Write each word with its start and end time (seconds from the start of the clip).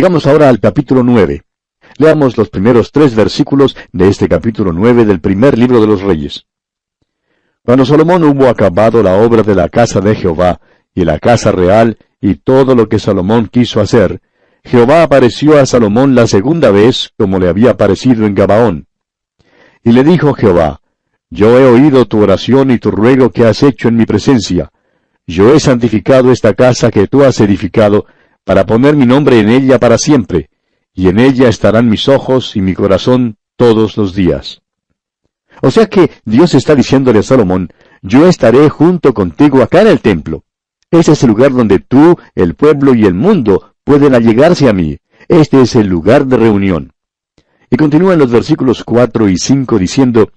llegamos 0.00 0.26
ahora 0.26 0.48
al 0.48 0.60
capítulo 0.60 1.02
nueve. 1.02 1.42
Leamos 1.98 2.38
los 2.38 2.48
primeros 2.48 2.90
tres 2.90 3.14
versículos 3.14 3.76
de 3.92 4.08
este 4.08 4.30
capítulo 4.30 4.72
nueve 4.72 5.04
del 5.04 5.20
primer 5.20 5.58
libro 5.58 5.78
de 5.78 5.86
los 5.86 6.00
Reyes. 6.00 6.46
Cuando 7.62 7.84
Salomón 7.84 8.24
hubo 8.24 8.48
acabado 8.48 9.02
la 9.02 9.16
obra 9.16 9.42
de 9.42 9.54
la 9.54 9.68
casa 9.68 10.00
de 10.00 10.14
Jehová, 10.14 10.58
y 10.94 11.04
la 11.04 11.18
casa 11.18 11.52
real, 11.52 11.98
y 12.18 12.36
todo 12.36 12.74
lo 12.74 12.88
que 12.88 12.98
Salomón 12.98 13.48
quiso 13.48 13.78
hacer, 13.78 14.22
Jehová 14.64 15.02
apareció 15.02 15.58
a 15.58 15.66
Salomón 15.66 16.14
la 16.14 16.26
segunda 16.26 16.70
vez, 16.70 17.12
como 17.18 17.38
le 17.38 17.50
había 17.50 17.72
aparecido 17.72 18.24
en 18.24 18.34
Gabaón. 18.34 18.86
Y 19.84 19.92
le 19.92 20.02
dijo 20.02 20.32
Jehová, 20.32 20.80
Yo 21.28 21.58
he 21.58 21.66
oído 21.66 22.06
tu 22.06 22.22
oración 22.22 22.70
y 22.70 22.78
tu 22.78 22.90
ruego 22.90 23.28
que 23.32 23.44
has 23.44 23.62
hecho 23.62 23.88
en 23.88 23.96
mi 23.96 24.06
presencia. 24.06 24.70
Yo 25.26 25.52
he 25.54 25.60
santificado 25.60 26.32
esta 26.32 26.54
casa 26.54 26.90
que 26.90 27.06
tú 27.06 27.22
has 27.22 27.38
edificado, 27.40 28.06
para 28.44 28.66
poner 28.66 28.96
mi 28.96 29.06
nombre 29.06 29.40
en 29.40 29.48
ella 29.48 29.78
para 29.78 29.98
siempre, 29.98 30.50
y 30.94 31.08
en 31.08 31.18
ella 31.18 31.48
estarán 31.48 31.88
mis 31.88 32.08
ojos 32.08 32.56
y 32.56 32.60
mi 32.60 32.74
corazón 32.74 33.36
todos 33.56 33.96
los 33.96 34.14
días. 34.14 34.62
O 35.62 35.70
sea 35.70 35.86
que 35.86 36.10
Dios 36.24 36.54
está 36.54 36.74
diciéndole 36.74 37.18
a 37.18 37.22
Salomón, 37.22 37.70
yo 38.02 38.26
estaré 38.26 38.68
junto 38.70 39.12
contigo 39.12 39.62
acá 39.62 39.82
en 39.82 39.88
el 39.88 40.00
templo. 40.00 40.44
Ese 40.90 41.12
es 41.12 41.22
el 41.22 41.28
lugar 41.28 41.52
donde 41.52 41.78
tú, 41.78 42.18
el 42.34 42.54
pueblo 42.54 42.94
y 42.94 43.04
el 43.04 43.14
mundo 43.14 43.74
pueden 43.84 44.14
allegarse 44.14 44.68
a 44.68 44.72
mí. 44.72 44.98
Este 45.28 45.60
es 45.60 45.76
el 45.76 45.86
lugar 45.86 46.26
de 46.26 46.36
reunión. 46.36 46.92
Y 47.70 47.76
continúan 47.76 48.18
los 48.18 48.30
versículos 48.30 48.82
cuatro 48.82 49.28
y 49.28 49.36
cinco 49.36 49.78
diciendo, 49.78 50.32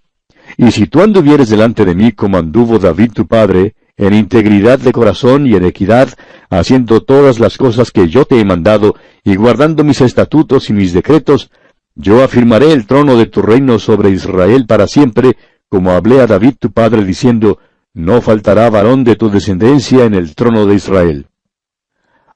Y 0.57 0.71
si 0.71 0.85
tú 0.87 1.01
anduvieres 1.01 1.49
delante 1.49 1.85
de 1.85 1.95
mí 1.95 2.11
como 2.11 2.37
anduvo 2.37 2.77
David 2.77 3.13
tu 3.13 3.25
padre, 3.25 3.75
en 3.97 4.13
integridad 4.13 4.79
de 4.79 4.91
corazón 4.91 5.45
y 5.47 5.55
en 5.55 5.65
equidad, 5.65 6.09
haciendo 6.49 7.01
todas 7.01 7.39
las 7.39 7.57
cosas 7.57 7.91
que 7.91 8.07
yo 8.07 8.25
te 8.25 8.39
he 8.39 8.45
mandado, 8.45 8.95
y 9.23 9.35
guardando 9.35 9.83
mis 9.83 10.01
estatutos 10.01 10.69
y 10.69 10.73
mis 10.73 10.93
decretos, 10.93 11.51
yo 11.95 12.23
afirmaré 12.23 12.71
el 12.71 12.87
trono 12.87 13.17
de 13.17 13.27
tu 13.27 13.41
reino 13.41 13.77
sobre 13.77 14.09
Israel 14.09 14.65
para 14.67 14.87
siempre, 14.87 15.37
como 15.69 15.91
hablé 15.91 16.21
a 16.21 16.27
David 16.27 16.55
tu 16.59 16.71
padre 16.71 17.05
diciendo, 17.05 17.59
no 17.93 18.21
faltará 18.21 18.69
varón 18.69 19.03
de 19.03 19.15
tu 19.15 19.29
descendencia 19.29 20.05
en 20.05 20.15
el 20.15 20.33
trono 20.33 20.65
de 20.65 20.75
Israel. 20.75 21.27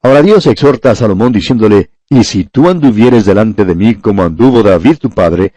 Ahora 0.03 0.21
Dios 0.21 0.45
exhorta 0.45 0.91
a 0.91 0.95
Salomón 0.95 1.33
diciéndole, 1.33 1.89
Y 2.09 2.23
si 2.23 2.43
tú 2.43 2.69
anduvieres 2.69 3.25
delante 3.25 3.65
de 3.65 3.73
mí 3.73 3.95
como 3.95 4.21
anduvo 4.21 4.61
David 4.61 4.97
tu 4.97 5.09
padre, 5.09 5.53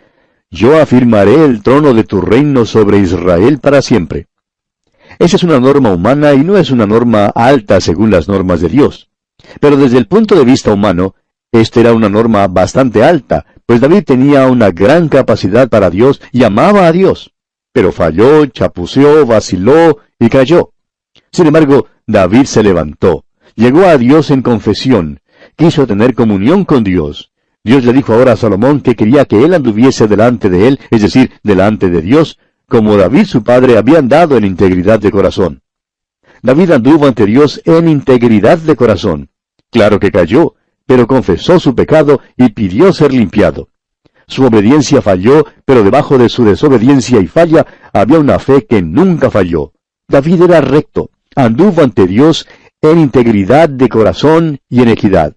yo 0.51 0.81
afirmaré 0.81 1.45
el 1.45 1.63
trono 1.63 1.93
de 1.93 2.05
tu 2.05 2.21
reino 2.21 2.65
sobre 2.65 2.99
Israel 2.99 3.59
para 3.61 3.83
siempre. 3.83 4.27
Esa 5.21 5.37
es 5.37 5.45
una 5.45 5.61
norma 5.61 5.93
humana 5.93 6.35
y 6.35 6.39
no 6.39 6.57
es 6.57 6.73
una 6.73 6.87
norma 6.87 7.27
alta 7.27 7.81
según 7.81 8.11
las 8.11 8.27
normas 8.27 8.61
de 8.61 8.71
Dios. 8.71 9.09
Pero 9.61 9.77
desde 9.77 9.99
el 9.99 10.09
punto 10.09 10.35
de 10.35 10.45
vista 10.45 10.73
humano, 10.73 11.15
esta 11.53 11.79
era 11.79 11.93
una 11.93 12.09
norma 12.09 12.49
bastante 12.49 13.05
alta, 13.05 13.47
pues 13.67 13.81
David 13.81 14.03
tenía 14.05 14.49
una 14.49 14.73
gran 14.73 15.09
capacidad 15.09 15.69
para 15.69 15.91
Dios 15.91 16.21
y 16.33 16.43
amaba 16.43 16.89
a 16.89 16.93
Dios 16.93 17.33
pero 17.73 17.93
falló, 17.93 18.47
chapuceó, 18.47 19.27
vaciló 19.27 19.99
y 20.19 20.29
cayó. 20.29 20.73
Sin 21.33 21.47
embargo, 21.47 21.87
David 22.07 22.45
se 22.45 22.63
levantó, 22.63 23.25
llegó 23.55 23.85
a 23.85 23.97
Dios 23.97 24.31
en 24.31 24.43
confesión, 24.43 25.21
quiso 25.57 25.87
tener 25.87 26.15
comunión 26.15 26.65
con 26.65 26.83
Dios. 26.85 27.33
Dios 27.63 27.85
le 27.85 27.93
dijo 27.93 28.15
ahora 28.15 28.33
a 28.33 28.37
Salomón 28.37 28.81
que 28.81 28.97
quería 28.97 29.27
que 29.27 29.45
él 29.45 29.55
anduviese 29.55 30.09
delante 30.09 30.49
de 30.49 30.69
él, 30.69 30.81
es 30.91 31.03
decir, 31.03 31.31
delante 31.43 31.91
de 31.91 32.01
Dios, 32.01 32.39
como 32.71 32.97
David 32.97 33.25
su 33.25 33.43
padre 33.43 33.77
había 33.77 33.99
andado 33.99 34.37
en 34.37 34.45
integridad 34.45 35.01
de 35.01 35.11
corazón. 35.11 35.61
David 36.41 36.71
anduvo 36.71 37.07
ante 37.07 37.27
Dios 37.27 37.61
en 37.65 37.89
integridad 37.89 38.59
de 38.59 38.77
corazón. 38.77 39.29
Claro 39.71 39.99
que 39.99 40.13
cayó, 40.13 40.55
pero 40.87 41.09
confesó 41.09 41.59
su 41.59 41.75
pecado 41.75 42.21
y 42.37 42.51
pidió 42.51 42.93
ser 42.93 43.13
limpiado. 43.13 43.69
Su 44.29 44.45
obediencia 44.45 45.03
falló, 45.03 45.45
pero 45.65 45.83
debajo 45.83 46.17
de 46.17 46.29
su 46.29 46.45
desobediencia 46.45 47.21
y 47.21 47.27
falla 47.27 47.67
había 47.93 48.21
una 48.21 48.39
fe 48.39 48.65
que 48.65 48.81
nunca 48.81 49.31
falló. 49.31 49.73
David 50.07 50.43
era 50.43 50.61
recto, 50.61 51.11
anduvo 51.35 51.83
ante 51.83 52.07
Dios 52.07 52.47
en 52.81 53.01
integridad 53.01 53.69
de 53.69 53.89
corazón 53.89 54.61
y 54.69 54.83
en 54.83 54.91
equidad. 54.91 55.35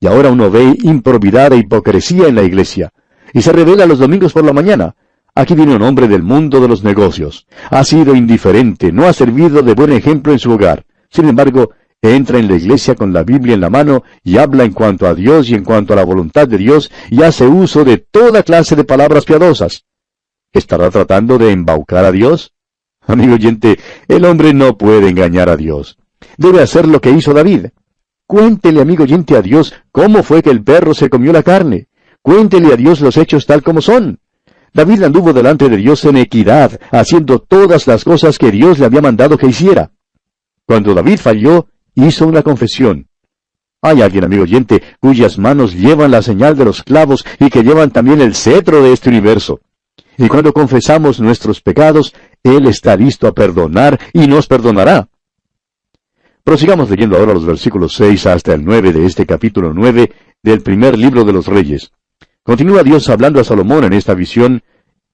Y 0.00 0.08
ahora 0.08 0.32
uno 0.32 0.50
ve 0.50 0.76
improbidad 0.82 1.52
e 1.52 1.58
hipocresía 1.58 2.26
en 2.26 2.34
la 2.34 2.42
iglesia, 2.42 2.92
y 3.32 3.42
se 3.42 3.52
revela 3.52 3.86
los 3.86 4.00
domingos 4.00 4.32
por 4.32 4.44
la 4.44 4.52
mañana. 4.52 4.96
Aquí 5.38 5.54
viene 5.54 5.76
un 5.76 5.82
hombre 5.82 6.08
del 6.08 6.24
mundo 6.24 6.58
de 6.58 6.66
los 6.66 6.82
negocios. 6.82 7.46
Ha 7.70 7.84
sido 7.84 8.16
indiferente, 8.16 8.90
no 8.90 9.06
ha 9.06 9.12
servido 9.12 9.62
de 9.62 9.72
buen 9.72 9.92
ejemplo 9.92 10.32
en 10.32 10.40
su 10.40 10.50
hogar. 10.50 10.84
Sin 11.10 11.28
embargo, 11.28 11.70
entra 12.02 12.40
en 12.40 12.48
la 12.48 12.56
iglesia 12.56 12.96
con 12.96 13.12
la 13.12 13.22
Biblia 13.22 13.54
en 13.54 13.60
la 13.60 13.70
mano 13.70 14.02
y 14.24 14.38
habla 14.38 14.64
en 14.64 14.72
cuanto 14.72 15.06
a 15.06 15.14
Dios 15.14 15.48
y 15.48 15.54
en 15.54 15.62
cuanto 15.62 15.92
a 15.92 15.96
la 15.96 16.04
voluntad 16.04 16.48
de 16.48 16.58
Dios 16.58 16.90
y 17.08 17.22
hace 17.22 17.46
uso 17.46 17.84
de 17.84 17.98
toda 17.98 18.42
clase 18.42 18.74
de 18.74 18.82
palabras 18.82 19.24
piadosas. 19.26 19.84
¿Estará 20.52 20.90
tratando 20.90 21.38
de 21.38 21.52
embaucar 21.52 22.04
a 22.04 22.10
Dios? 22.10 22.52
Amigo 23.06 23.34
oyente, 23.34 23.78
el 24.08 24.24
hombre 24.24 24.52
no 24.54 24.76
puede 24.76 25.08
engañar 25.08 25.48
a 25.50 25.56
Dios. 25.56 25.98
Debe 26.36 26.62
hacer 26.62 26.88
lo 26.88 27.00
que 27.00 27.12
hizo 27.12 27.32
David. 27.32 27.66
Cuéntele, 28.26 28.80
amigo 28.80 29.04
oyente, 29.04 29.36
a 29.36 29.42
Dios 29.42 29.72
cómo 29.92 30.24
fue 30.24 30.42
que 30.42 30.50
el 30.50 30.64
perro 30.64 30.94
se 30.94 31.08
comió 31.08 31.32
la 31.32 31.44
carne. 31.44 31.86
Cuéntele 32.22 32.72
a 32.72 32.76
Dios 32.76 33.00
los 33.00 33.16
hechos 33.16 33.46
tal 33.46 33.62
como 33.62 33.80
son. 33.80 34.18
David 34.78 35.02
anduvo 35.02 35.32
delante 35.32 35.68
de 35.68 35.76
Dios 35.76 36.04
en 36.04 36.18
equidad, 36.18 36.80
haciendo 36.92 37.40
todas 37.40 37.88
las 37.88 38.04
cosas 38.04 38.38
que 38.38 38.52
Dios 38.52 38.78
le 38.78 38.84
había 38.84 39.02
mandado 39.02 39.36
que 39.36 39.48
hiciera. 39.48 39.90
Cuando 40.66 40.94
David 40.94 41.18
falló, 41.18 41.66
hizo 41.96 42.28
una 42.28 42.44
confesión. 42.44 43.08
Hay 43.82 44.02
alguien, 44.02 44.22
amigo 44.22 44.44
oyente, 44.44 44.80
cuyas 45.00 45.36
manos 45.36 45.74
llevan 45.74 46.12
la 46.12 46.22
señal 46.22 46.56
de 46.56 46.64
los 46.64 46.84
clavos 46.84 47.26
y 47.40 47.50
que 47.50 47.64
llevan 47.64 47.90
también 47.90 48.20
el 48.20 48.36
cetro 48.36 48.80
de 48.80 48.92
este 48.92 49.08
universo. 49.08 49.60
Y 50.16 50.28
cuando 50.28 50.52
confesamos 50.52 51.18
nuestros 51.18 51.60
pecados, 51.60 52.14
Él 52.44 52.68
está 52.68 52.94
listo 52.94 53.26
a 53.26 53.34
perdonar 53.34 53.98
y 54.12 54.28
nos 54.28 54.46
perdonará. 54.46 55.08
Prosigamos 56.44 56.88
leyendo 56.88 57.16
ahora 57.16 57.34
los 57.34 57.44
versículos 57.44 57.94
6 57.94 58.26
hasta 58.26 58.54
el 58.54 58.64
9 58.64 58.92
de 58.92 59.06
este 59.06 59.26
capítulo 59.26 59.74
9 59.74 60.12
del 60.40 60.62
primer 60.62 60.96
libro 60.96 61.24
de 61.24 61.32
los 61.32 61.48
Reyes. 61.48 61.90
Continúa 62.48 62.82
Dios 62.82 63.10
hablando 63.10 63.40
a 63.40 63.44
Salomón 63.44 63.84
en 63.84 63.92
esta 63.92 64.14
visión 64.14 64.62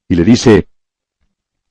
y 0.09 0.15
le 0.15 0.23
dice, 0.23 0.69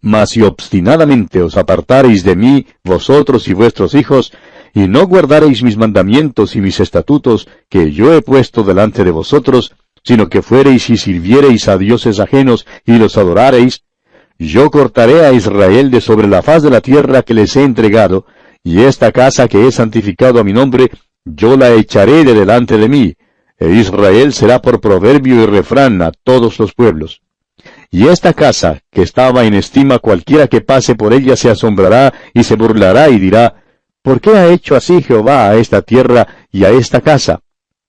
Mas 0.01 0.31
si 0.31 0.41
obstinadamente 0.41 1.41
os 1.41 1.55
apartareis 1.55 2.25
de 2.25 2.35
mí, 2.35 2.67
vosotros 2.83 3.47
y 3.47 3.53
vuestros 3.53 3.95
hijos, 3.95 4.33
y 4.73 4.89
no 4.89 5.07
guardareis 5.07 5.63
mis 5.63 5.77
mandamientos 5.77 6.57
y 6.57 6.59
mis 6.59 6.81
estatutos 6.81 7.47
que 7.69 7.93
yo 7.93 8.13
he 8.13 8.21
puesto 8.21 8.63
delante 8.63 9.05
de 9.05 9.11
vosotros, 9.11 9.73
sino 10.03 10.27
que 10.27 10.41
fuereis 10.41 10.89
y 10.89 10.97
sirviereis 10.97 11.69
a 11.69 11.77
dioses 11.77 12.19
ajenos 12.19 12.67
y 12.85 12.97
los 12.97 13.17
adorareis, 13.17 13.85
yo 14.37 14.69
cortaré 14.69 15.25
a 15.25 15.31
Israel 15.31 15.91
de 15.91 16.01
sobre 16.01 16.27
la 16.27 16.41
faz 16.41 16.61
de 16.63 16.71
la 16.71 16.81
tierra 16.81 17.21
que 17.21 17.33
les 17.33 17.55
he 17.55 17.63
entregado, 17.63 18.25
y 18.65 18.81
esta 18.81 19.13
casa 19.13 19.47
que 19.47 19.65
he 19.65 19.71
santificado 19.71 20.41
a 20.41 20.43
mi 20.43 20.51
nombre, 20.51 20.91
yo 21.23 21.55
la 21.55 21.71
echaré 21.71 22.25
de 22.25 22.33
delante 22.33 22.77
de 22.77 22.89
mí, 22.89 23.15
e 23.63 23.69
Israel 23.69 24.33
será 24.33 24.61
por 24.61 24.81
proverbio 24.81 25.41
y 25.41 25.45
refrán 25.45 26.01
a 26.01 26.11
todos 26.11 26.59
los 26.59 26.73
pueblos. 26.73 27.21
Y 27.89 28.07
esta 28.09 28.33
casa, 28.33 28.81
que 28.91 29.03
estaba 29.03 29.45
en 29.45 29.53
estima 29.53 29.99
cualquiera 29.99 30.47
que 30.47 30.59
pase 30.59 30.95
por 30.95 31.13
ella 31.13 31.37
se 31.37 31.49
asombrará 31.49 32.13
y 32.33 32.43
se 32.43 32.57
burlará 32.57 33.07
y 33.07 33.19
dirá, 33.19 33.63
¿Por 34.01 34.19
qué 34.19 34.31
ha 34.31 34.47
hecho 34.51 34.75
así 34.75 35.01
Jehová 35.01 35.47
a 35.47 35.55
esta 35.55 35.81
tierra 35.81 36.27
y 36.51 36.65
a 36.65 36.71
esta 36.71 36.99
casa? 36.99 37.39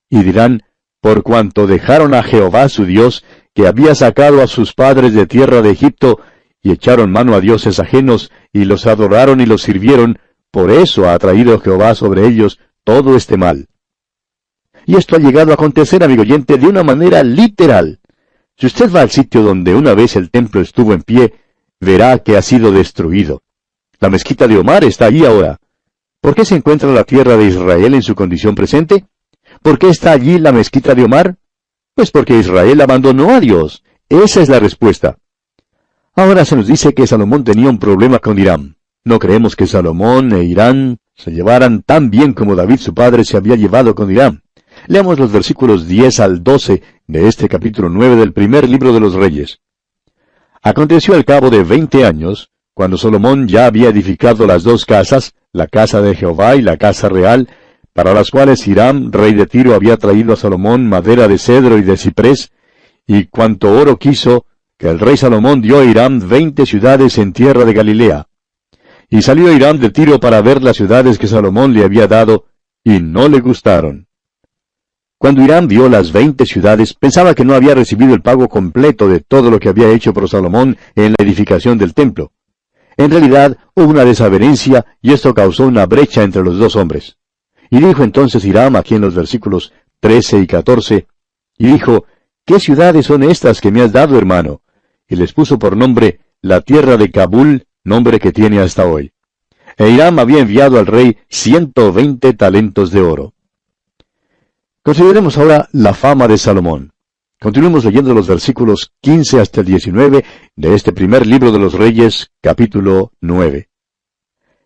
Y 0.09 0.23
dirán, 0.23 0.63
por 1.01 1.23
cuanto 1.23 1.67
dejaron 1.67 2.13
a 2.13 2.23
Jehová 2.23 2.69
su 2.69 2.85
Dios, 2.85 3.25
que 3.53 3.67
había 3.67 3.95
sacado 3.95 4.41
a 4.41 4.47
sus 4.47 4.73
padres 4.73 5.13
de 5.13 5.27
tierra 5.27 5.61
de 5.61 5.71
Egipto, 5.71 6.21
y 6.63 6.71
echaron 6.71 7.11
mano 7.11 7.35
a 7.35 7.41
dioses 7.41 7.81
ajenos, 7.81 8.31
y 8.53 8.63
los 8.63 8.87
adoraron 8.87 9.41
y 9.41 9.45
los 9.45 9.63
sirvieron, 9.63 10.19
por 10.51 10.71
eso 10.71 11.09
ha 11.09 11.19
traído 11.19 11.59
Jehová 11.59 11.95
sobre 11.95 12.25
ellos 12.25 12.59
todo 12.85 13.17
este 13.17 13.35
mal. 13.35 13.67
Y 14.85 14.95
esto 14.95 15.15
ha 15.15 15.19
llegado 15.19 15.51
a 15.51 15.55
acontecer, 15.55 16.03
amigo 16.03 16.21
oyente, 16.21 16.57
de 16.57 16.67
una 16.67 16.83
manera 16.83 17.23
literal. 17.23 17.99
Si 18.57 18.67
usted 18.67 18.91
va 18.91 19.01
al 19.01 19.09
sitio 19.09 19.41
donde 19.41 19.75
una 19.75 19.93
vez 19.93 20.15
el 20.15 20.29
templo 20.29 20.61
estuvo 20.61 20.93
en 20.93 21.01
pie, 21.01 21.33
verá 21.79 22.19
que 22.19 22.37
ha 22.37 22.41
sido 22.41 22.71
destruido. 22.71 23.41
La 23.99 24.09
mezquita 24.09 24.47
de 24.47 24.57
Omar 24.57 24.83
está 24.83 25.05
allí 25.05 25.25
ahora. 25.25 25.59
¿Por 26.21 26.35
qué 26.35 26.45
se 26.45 26.55
encuentra 26.55 26.91
la 26.91 27.03
tierra 27.03 27.37
de 27.37 27.45
Israel 27.45 27.93
en 27.93 28.01
su 28.01 28.15
condición 28.15 28.55
presente? 28.55 29.05
¿Por 29.61 29.77
qué 29.77 29.89
está 29.89 30.11
allí 30.11 30.37
la 30.37 30.51
mezquita 30.51 30.95
de 30.95 31.03
Omar? 31.03 31.37
Pues 31.93 32.11
porque 32.11 32.37
Israel 32.37 32.79
abandonó 32.81 33.31
a 33.31 33.39
Dios. 33.39 33.83
Esa 34.09 34.41
es 34.41 34.49
la 34.49 34.59
respuesta. 34.59 35.17
Ahora 36.15 36.45
se 36.45 36.55
nos 36.55 36.67
dice 36.67 36.93
que 36.93 37.07
Salomón 37.07 37.43
tenía 37.43 37.69
un 37.69 37.79
problema 37.79 38.19
con 38.19 38.39
Irán. 38.39 38.77
No 39.03 39.19
creemos 39.19 39.55
que 39.55 39.67
Salomón 39.67 40.31
e 40.33 40.43
Irán 40.45 40.97
se 41.13 41.31
llevaran 41.31 41.83
tan 41.83 42.09
bien 42.09 42.33
como 42.33 42.55
David 42.55 42.77
su 42.77 42.93
padre 42.93 43.23
se 43.25 43.37
había 43.37 43.55
llevado 43.55 43.95
con 43.95 44.09
Irán. 44.11 44.44
Leamos 44.87 45.17
los 45.17 45.31
versículos 45.31 45.87
10 45.87 46.19
al 46.19 46.43
12 46.43 46.83
de 47.07 47.27
este 47.27 47.49
capítulo 47.49 47.89
9 47.89 48.17
del 48.17 48.33
primer 48.33 48.69
libro 48.69 48.93
de 48.93 48.99
los 48.99 49.15
Reyes. 49.15 49.59
Aconteció 50.61 51.15
al 51.15 51.25
cabo 51.25 51.49
de 51.49 51.63
veinte 51.63 52.05
años, 52.05 52.51
cuando 52.75 52.97
Salomón 52.97 53.47
ya 53.47 53.65
había 53.65 53.89
edificado 53.89 54.45
las 54.45 54.63
dos 54.63 54.85
casas, 54.85 55.33
la 55.51 55.67
casa 55.67 56.01
de 56.01 56.13
Jehová 56.13 56.55
y 56.55 56.61
la 56.61 56.77
casa 56.77 57.09
real, 57.09 57.49
para 57.93 58.13
las 58.13 58.29
cuales 58.29 58.67
Hiram, 58.67 59.11
rey 59.11 59.33
de 59.33 59.47
Tiro, 59.47 59.73
había 59.73 59.97
traído 59.97 60.33
a 60.33 60.35
Salomón 60.35 60.87
madera 60.87 61.27
de 61.27 61.39
cedro 61.39 61.77
y 61.79 61.81
de 61.81 61.97
ciprés, 61.97 62.51
y 63.07 63.25
cuanto 63.25 63.71
oro 63.71 63.97
quiso, 63.97 64.45
que 64.77 64.89
el 64.89 64.99
rey 64.99 65.17
Salomón 65.17 65.61
dio 65.61 65.79
a 65.79 65.85
Hiram 65.85 66.19
veinte 66.19 66.65
ciudades 66.65 67.17
en 67.17 67.33
tierra 67.33 67.65
de 67.65 67.73
Galilea. 67.73 68.27
Y 69.09 69.23
salió 69.23 69.51
Hiram 69.51 69.79
de 69.79 69.89
Tiro 69.89 70.19
para 70.19 70.41
ver 70.41 70.61
las 70.61 70.75
ciudades 70.77 71.17
que 71.17 71.27
Salomón 71.27 71.73
le 71.73 71.83
había 71.83 72.07
dado, 72.07 72.45
y 72.83 72.99
no 72.99 73.29
le 73.29 73.39
gustaron. 73.39 74.04
Cuando 75.25 75.41
Hiram 75.41 75.67
vio 75.67 75.89
las 75.89 76.11
veinte 76.11 76.45
ciudades, 76.45 76.93
pensaba 76.93 77.33
que 77.33 77.43
no 77.43 77.55
había 77.55 77.73
recibido 77.73 78.13
el 78.13 78.21
pago 78.21 78.47
completo 78.47 79.07
de 79.07 79.21
todo 79.21 79.49
lo 79.49 79.59
que 79.59 79.69
había 79.69 79.89
hecho 79.89 80.13
por 80.13 80.29
Salomón 80.29 80.77
en 80.93 81.15
la 81.17 81.25
edificación 81.25 81.79
del 81.79 81.95
templo. 81.95 82.31
En 82.95 83.09
realidad 83.09 83.57
hubo 83.73 83.87
una 83.87 84.05
desavenencia 84.05 84.85
y 85.01 85.13
esto 85.13 85.33
causó 85.33 85.65
una 85.65 85.87
brecha 85.87 86.21
entre 86.21 86.43
los 86.43 86.59
dos 86.59 86.75
hombres. 86.75 87.17
Y 87.71 87.79
dijo 87.79 88.03
entonces 88.03 88.45
Hiram 88.45 88.75
aquí 88.75 88.93
en 88.93 89.01
los 89.01 89.15
versículos 89.15 89.73
13 89.99 90.41
y 90.41 90.45
14, 90.45 91.07
y 91.57 91.65
dijo, 91.71 92.05
¿qué 92.45 92.59
ciudades 92.59 93.07
son 93.07 93.23
estas 93.23 93.61
que 93.61 93.71
me 93.71 93.81
has 93.81 93.91
dado, 93.91 94.19
hermano? 94.19 94.61
Y 95.09 95.15
les 95.15 95.33
puso 95.33 95.57
por 95.57 95.75
nombre 95.75 96.19
la 96.43 96.61
tierra 96.61 96.97
de 96.97 97.09
Kabul, 97.09 97.65
nombre 97.83 98.19
que 98.19 98.31
tiene 98.31 98.59
hasta 98.59 98.85
hoy. 98.85 99.11
E 99.75 99.89
Hiram 99.89 100.19
había 100.19 100.41
enviado 100.41 100.77
al 100.77 100.85
rey 100.85 101.17
ciento 101.29 101.91
veinte 101.91 102.33
talentos 102.33 102.91
de 102.91 103.01
oro. 103.01 103.34
Consideremos 104.85 105.35
ahora 105.39 105.67
la 105.71 105.95
fama 105.95 106.27
de 106.27 106.37
Salomón. 106.37 106.93
Continuemos 107.41 107.83
leyendo 107.85 108.13
los 108.13 108.27
versículos 108.27 108.93
15 109.01 109.41
hasta 109.41 109.61
el 109.61 109.65
19 109.65 110.23
de 110.55 110.75
este 110.75 110.93
primer 110.93 111.25
libro 111.25 111.51
de 111.51 111.57
los 111.57 111.73
Reyes, 111.73 112.29
capítulo 112.39 113.11
9. 113.19 113.67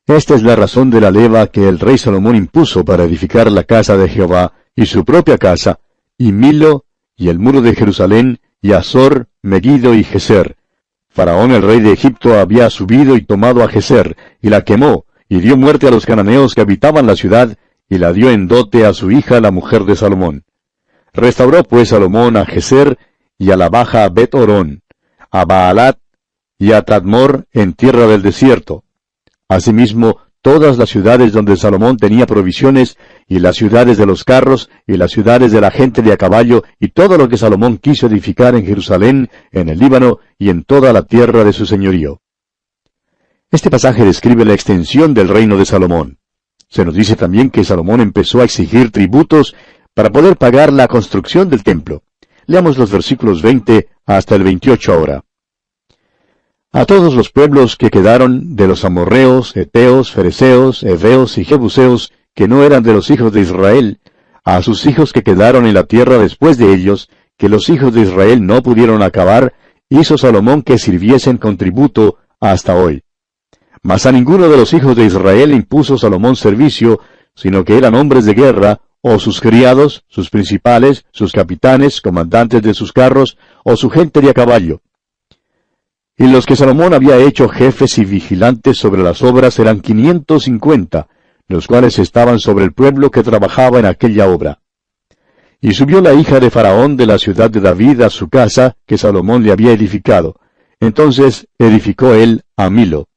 Esta 0.07 0.35
es 0.35 0.43
la 0.43 0.57
razón 0.57 0.89
de 0.89 0.99
la 0.99 1.09
leva 1.09 1.47
que 1.47 1.69
el 1.69 1.79
rey 1.79 1.97
Salomón 1.97 2.35
impuso 2.35 2.83
para 2.83 3.05
edificar 3.05 3.49
la 3.49 3.63
casa 3.63 3.95
de 3.95 4.09
Jehová 4.09 4.51
y 4.75 4.87
su 4.87 5.05
propia 5.05 5.37
casa, 5.37 5.79
y 6.17 6.33
Milo, 6.33 6.83
y 7.15 7.29
el 7.29 7.39
muro 7.39 7.61
de 7.61 7.73
Jerusalén, 7.73 8.41
y 8.61 8.73
Azor, 8.73 9.29
Megiddo 9.41 9.93
y 9.93 10.03
Geser. 10.03 10.57
Faraón 11.07 11.51
el 11.51 11.61
rey 11.61 11.79
de 11.79 11.93
Egipto 11.93 12.37
había 12.37 12.69
subido 12.69 13.15
y 13.15 13.21
tomado 13.21 13.63
a 13.63 13.69
Geser, 13.69 14.17
y 14.41 14.49
la 14.49 14.65
quemó, 14.65 15.05
y 15.29 15.39
dio 15.39 15.55
muerte 15.55 15.87
a 15.87 15.91
los 15.91 16.05
cananeos 16.05 16.55
que 16.55 16.61
habitaban 16.61 17.07
la 17.07 17.15
ciudad, 17.15 17.57
y 17.89 17.97
la 17.97 18.13
dio 18.13 18.29
en 18.29 18.47
dote 18.47 18.85
a 18.85 18.93
su 18.93 19.11
hija 19.11 19.41
la 19.41 19.51
mujer 19.51 19.83
de 19.83 19.95
Salomón. 19.95 20.43
Restauró 21.11 21.63
pues 21.63 21.89
Salomón 21.89 22.37
a 22.37 22.45
Geser 22.45 22.97
y 23.37 23.51
a 23.51 23.57
la 23.57 23.69
baja 23.69 24.07
Bet 24.09 24.35
Orón, 24.35 24.83
a 25.31 25.45
Baalat 25.45 25.97
y 26.59 26.71
a 26.73 26.83
Tadmor 26.83 27.47
en 27.51 27.73
tierra 27.73 28.05
del 28.05 28.21
desierto. 28.21 28.83
Asimismo, 29.47 30.17
todas 30.41 30.77
las 30.77 30.89
ciudades 30.89 31.33
donde 31.33 31.57
Salomón 31.57 31.97
tenía 31.97 32.25
provisiones, 32.25 32.97
y 33.27 33.39
las 33.39 33.55
ciudades 33.55 33.97
de 33.97 34.05
los 34.05 34.23
carros, 34.23 34.69
y 34.85 34.97
las 34.97 35.11
ciudades 35.11 35.51
de 35.51 35.61
la 35.61 35.71
gente 35.71 36.01
de 36.01 36.13
a 36.13 36.17
caballo, 36.17 36.63
y 36.79 36.89
todo 36.89 37.17
lo 37.17 37.27
que 37.27 37.37
Salomón 37.37 37.77
quiso 37.77 38.07
edificar 38.07 38.55
en 38.55 38.65
Jerusalén, 38.65 39.29
en 39.51 39.69
el 39.69 39.79
Líbano, 39.79 40.19
y 40.37 40.49
en 40.49 40.63
toda 40.63 40.93
la 40.93 41.03
tierra 41.03 41.43
de 41.43 41.53
su 41.53 41.65
señorío. 41.65 42.21
Este 43.51 43.69
pasaje 43.69 44.05
describe 44.05 44.45
la 44.45 44.53
extensión 44.53 45.13
del 45.13 45.27
reino 45.27 45.57
de 45.57 45.65
Salomón. 45.65 46.19
Se 46.69 46.85
nos 46.85 46.93
dice 46.93 47.15
también 47.15 47.49
que 47.49 47.63
Salomón 47.63 47.99
empezó 47.99 48.41
a 48.41 48.43
exigir 48.43 48.91
tributos 48.91 49.55
para 49.93 50.11
poder 50.11 50.37
pagar 50.37 50.71
la 50.71 50.87
construcción 50.87 51.49
del 51.49 51.63
templo. 51.63 52.03
Leamos 52.45 52.77
los 52.77 52.91
versículos 52.91 53.41
20 53.41 53.89
hasta 54.05 54.35
el 54.35 54.43
28 54.43 54.93
ahora. 54.93 55.23
A 56.71 56.85
todos 56.85 57.15
los 57.15 57.31
pueblos 57.31 57.75
que 57.75 57.89
quedaron 57.89 58.55
de 58.55 58.67
los 58.67 58.85
amorreos, 58.85 59.57
eteos, 59.57 60.11
fereceos, 60.11 60.83
heveos 60.83 61.39
y 61.39 61.45
jebuseos, 61.45 62.13
que 62.35 62.47
no 62.47 62.63
eran 62.63 62.83
de 62.83 62.93
los 62.93 63.09
hijos 63.09 63.33
de 63.33 63.41
Israel, 63.41 63.99
a 64.45 64.61
sus 64.61 64.85
hijos 64.85 65.11
que 65.11 65.23
quedaron 65.23 65.65
en 65.65 65.73
la 65.73 65.85
tierra 65.85 66.19
después 66.19 66.57
de 66.59 66.71
ellos, 66.71 67.09
que 67.37 67.49
los 67.49 67.69
hijos 67.69 67.93
de 67.95 68.01
Israel 68.01 68.45
no 68.45 68.61
pudieron 68.61 69.01
acabar, 69.01 69.53
hizo 69.89 70.17
Salomón 70.17 70.61
que 70.61 70.77
sirviesen 70.77 71.37
con 71.37 71.57
tributo 71.57 72.17
hasta 72.39 72.75
hoy. 72.75 73.01
Mas 73.81 74.05
a 74.05 74.11
ninguno 74.11 74.49
de 74.49 74.57
los 74.57 74.73
hijos 74.73 74.95
de 74.95 75.05
Israel 75.05 75.53
impuso 75.53 75.97
Salomón 75.97 76.35
servicio, 76.35 76.99
sino 77.35 77.63
que 77.63 77.77
eran 77.77 77.95
hombres 77.95 78.25
de 78.25 78.33
guerra, 78.33 78.81
o 79.01 79.17
sus 79.19 79.39
criados, 79.39 80.03
sus 80.09 80.29
principales, 80.29 81.05
sus 81.11 81.31
capitanes, 81.31 82.01
comandantes 82.01 82.61
de 82.61 82.73
sus 82.73 82.91
carros, 82.91 83.37
o 83.63 83.77
su 83.77 83.89
gente 83.89 84.19
de 84.21 84.29
a 84.29 84.33
caballo. 84.33 84.81
Y 86.17 86.27
los 86.27 86.45
que 86.45 86.57
Salomón 86.57 86.93
había 86.93 87.17
hecho 87.17 87.47
jefes 87.47 87.97
y 87.97 88.03
vigilantes 88.03 88.77
sobre 88.77 89.01
las 89.01 89.21
obras 89.21 89.57
eran 89.57 89.79
quinientos 89.79 90.43
cincuenta, 90.43 91.07
los 91.47 91.65
cuales 91.65 91.97
estaban 91.97 92.39
sobre 92.39 92.65
el 92.65 92.73
pueblo 92.73 93.09
que 93.09 93.23
trabajaba 93.23 93.79
en 93.79 93.85
aquella 93.85 94.27
obra. 94.27 94.59
Y 95.61 95.71
subió 95.73 96.01
la 96.01 96.13
hija 96.13 96.41
de 96.41 96.49
Faraón 96.49 96.97
de 96.97 97.05
la 97.05 97.17
ciudad 97.17 97.49
de 97.49 97.61
David 97.61 98.01
a 98.01 98.09
su 98.09 98.27
casa, 98.27 98.75
que 98.85 98.97
Salomón 98.97 99.43
le 99.43 99.53
había 99.53 99.71
edificado. 99.71 100.35
Entonces 100.81 101.47
edificó 101.57 102.13
él 102.13 102.43
a 102.57 102.69
Milo. 102.69 103.07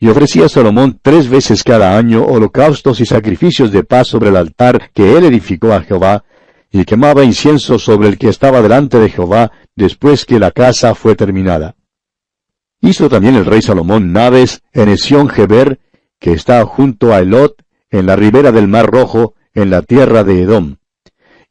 Y 0.00 0.08
ofrecía 0.08 0.48
Salomón 0.48 1.00
tres 1.02 1.28
veces 1.28 1.64
cada 1.64 1.96
año 1.98 2.24
holocaustos 2.24 3.00
y 3.00 3.06
sacrificios 3.06 3.72
de 3.72 3.82
paz 3.82 4.08
sobre 4.08 4.28
el 4.30 4.36
altar 4.36 4.90
que 4.94 5.16
él 5.16 5.24
edificó 5.24 5.72
a 5.72 5.82
Jehová, 5.82 6.24
y 6.70 6.84
quemaba 6.84 7.24
incienso 7.24 7.78
sobre 7.78 8.08
el 8.08 8.18
que 8.18 8.28
estaba 8.28 8.62
delante 8.62 8.98
de 8.98 9.08
Jehová 9.08 9.50
después 9.74 10.24
que 10.24 10.38
la 10.38 10.50
casa 10.50 10.94
fue 10.94 11.16
terminada. 11.16 11.74
Hizo 12.80 13.08
también 13.08 13.34
el 13.34 13.46
rey 13.46 13.60
Salomón 13.60 14.12
naves 14.12 14.62
en 14.72 14.88
Esión 14.88 15.28
Geber, 15.28 15.80
que 16.20 16.32
está 16.32 16.64
junto 16.64 17.12
a 17.12 17.18
Elot, 17.18 17.56
en 17.90 18.06
la 18.06 18.14
ribera 18.14 18.52
del 18.52 18.68
mar 18.68 18.86
Rojo, 18.86 19.34
en 19.54 19.70
la 19.70 19.82
tierra 19.82 20.22
de 20.22 20.42
Edom. 20.42 20.76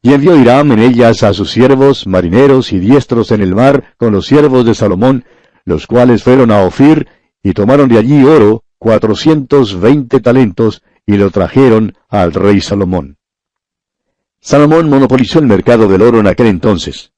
Y 0.00 0.14
envió 0.14 0.36
Hiram 0.36 0.72
en 0.72 0.78
ellas 0.78 1.22
a 1.22 1.34
sus 1.34 1.50
siervos, 1.50 2.06
marineros 2.06 2.72
y 2.72 2.78
diestros 2.78 3.32
en 3.32 3.42
el 3.42 3.54
mar, 3.54 3.94
con 3.98 4.12
los 4.12 4.26
siervos 4.26 4.64
de 4.64 4.74
Salomón, 4.74 5.24
los 5.64 5.86
cuales 5.86 6.22
fueron 6.22 6.50
a 6.50 6.62
Ofir, 6.62 7.08
y 7.42 7.52
tomaron 7.52 7.88
de 7.88 7.98
allí 7.98 8.24
oro, 8.24 8.64
cuatrocientos 8.78 9.78
veinte 9.80 10.20
talentos, 10.20 10.82
y 11.06 11.16
lo 11.16 11.30
trajeron 11.30 11.96
al 12.08 12.32
rey 12.32 12.60
Salomón. 12.60 13.16
Salomón 14.40 14.88
monopolizó 14.88 15.38
el 15.38 15.46
mercado 15.46 15.88
del 15.88 16.02
oro 16.02 16.20
en 16.20 16.26
aquel 16.26 16.46
entonces. 16.46 17.12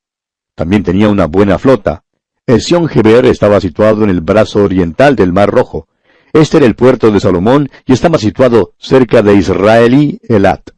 También 0.55 0.83
tenía 0.83 1.09
una 1.09 1.27
buena 1.27 1.59
flota. 1.59 2.05
Esión 2.47 2.89
Geber 2.89 3.27
estaba 3.27 3.61
situado 3.61 4.05
en 4.05 4.11
el 4.11 4.21
brazo 4.21 4.65
oriental 4.65 5.17
del 5.17 5.33
Mar 5.33 5.51
Rojo. 5.51 5.89
Este 6.33 6.59
era 6.59 6.67
el 6.67 6.75
puerto 6.75 7.11
de 7.11 7.21
Salomón 7.21 7.71
y 7.87 7.93
estaba 7.93 8.19
situado 8.19 8.75
cerca 8.79 9.23
de 9.23 9.35
Israelí 9.35 10.21
Elat. 10.29 10.71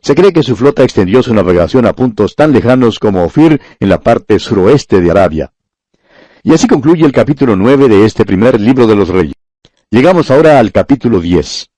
Se 0.00 0.14
cree 0.14 0.32
que 0.32 0.42
su 0.42 0.56
flota 0.56 0.84
extendió 0.84 1.22
su 1.22 1.34
navegación 1.34 1.86
a 1.86 1.92
puntos 1.92 2.34
tan 2.36 2.52
lejanos 2.52 2.98
como 2.98 3.24
Ofir 3.24 3.60
en 3.80 3.88
la 3.88 4.00
parte 4.00 4.38
suroeste 4.38 5.00
de 5.00 5.10
Arabia. 5.10 5.52
Y 6.46 6.54
así 6.54 6.68
concluye 6.68 7.04
el 7.04 7.10
capítulo 7.10 7.56
nueve 7.56 7.88
de 7.88 8.04
este 8.04 8.24
primer 8.24 8.60
libro 8.60 8.86
de 8.86 8.94
los 8.94 9.08
reyes. 9.08 9.34
Llegamos 9.90 10.30
ahora 10.30 10.60
al 10.60 10.70
capítulo 10.70 11.18
diez. 11.18 11.70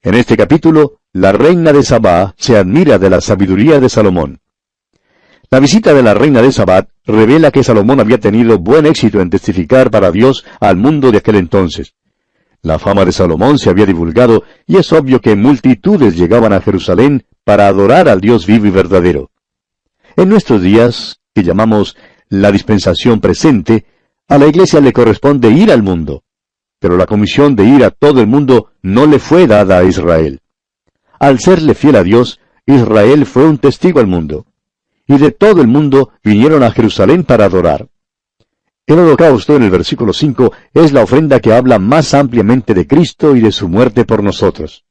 En 0.00 0.14
este 0.14 0.38
capítulo, 0.38 1.00
la 1.12 1.32
reina 1.32 1.70
de 1.70 1.82
Sabá 1.82 2.34
se 2.38 2.56
admira 2.56 2.98
de 2.98 3.10
la 3.10 3.20
sabiduría 3.20 3.78
de 3.78 3.90
Salomón. 3.90 4.40
La 5.50 5.60
visita 5.60 5.92
de 5.92 6.02
la 6.02 6.14
reina 6.14 6.40
de 6.40 6.50
Sabá 6.50 6.88
revela 7.04 7.50
que 7.50 7.62
Salomón 7.62 8.00
había 8.00 8.18
tenido 8.18 8.58
buen 8.58 8.86
éxito 8.86 9.20
en 9.20 9.28
testificar 9.28 9.90
para 9.90 10.10
Dios 10.10 10.46
al 10.60 10.78
mundo 10.78 11.12
de 11.12 11.18
aquel 11.18 11.36
entonces. 11.36 11.92
La 12.62 12.78
fama 12.78 13.04
de 13.04 13.12
Salomón 13.12 13.58
se 13.58 13.68
había 13.68 13.84
divulgado 13.84 14.44
y 14.66 14.78
es 14.78 14.90
obvio 14.94 15.20
que 15.20 15.36
multitudes 15.36 16.16
llegaban 16.16 16.54
a 16.54 16.62
Jerusalén 16.62 17.26
para 17.44 17.66
adorar 17.66 18.08
al 18.08 18.22
Dios 18.22 18.46
vivo 18.46 18.64
y 18.64 18.70
verdadero. 18.70 19.30
En 20.16 20.30
nuestros 20.30 20.62
días, 20.62 21.20
que 21.34 21.42
llamamos 21.42 21.96
la 22.30 22.50
dispensación 22.50 23.20
presente, 23.20 23.84
a 24.28 24.38
la 24.38 24.46
iglesia 24.46 24.80
le 24.80 24.92
corresponde 24.92 25.50
ir 25.50 25.70
al 25.70 25.82
mundo. 25.82 26.22
Pero 26.78 26.96
la 26.96 27.04
comisión 27.04 27.56
de 27.56 27.64
ir 27.64 27.84
a 27.84 27.90
todo 27.90 28.20
el 28.20 28.28
mundo 28.28 28.70
no 28.82 29.06
le 29.06 29.18
fue 29.18 29.46
dada 29.46 29.78
a 29.78 29.84
Israel. 29.84 30.40
Al 31.18 31.40
serle 31.40 31.74
fiel 31.74 31.96
a 31.96 32.02
Dios, 32.02 32.40
Israel 32.64 33.26
fue 33.26 33.44
un 33.46 33.58
testigo 33.58 34.00
al 34.00 34.06
mundo. 34.06 34.46
Y 35.06 35.18
de 35.18 35.32
todo 35.32 35.60
el 35.60 35.66
mundo 35.66 36.12
vinieron 36.22 36.62
a 36.62 36.70
Jerusalén 36.70 37.24
para 37.24 37.46
adorar. 37.46 37.88
El 38.86 39.00
holocausto 39.00 39.56
en 39.56 39.64
el 39.64 39.70
versículo 39.70 40.12
5 40.12 40.52
es 40.72 40.92
la 40.92 41.02
ofrenda 41.02 41.40
que 41.40 41.52
habla 41.52 41.78
más 41.78 42.14
ampliamente 42.14 42.74
de 42.74 42.86
Cristo 42.86 43.36
y 43.36 43.40
de 43.40 43.52
su 43.52 43.68
muerte 43.68 44.04
por 44.04 44.22
nosotros. 44.22 44.84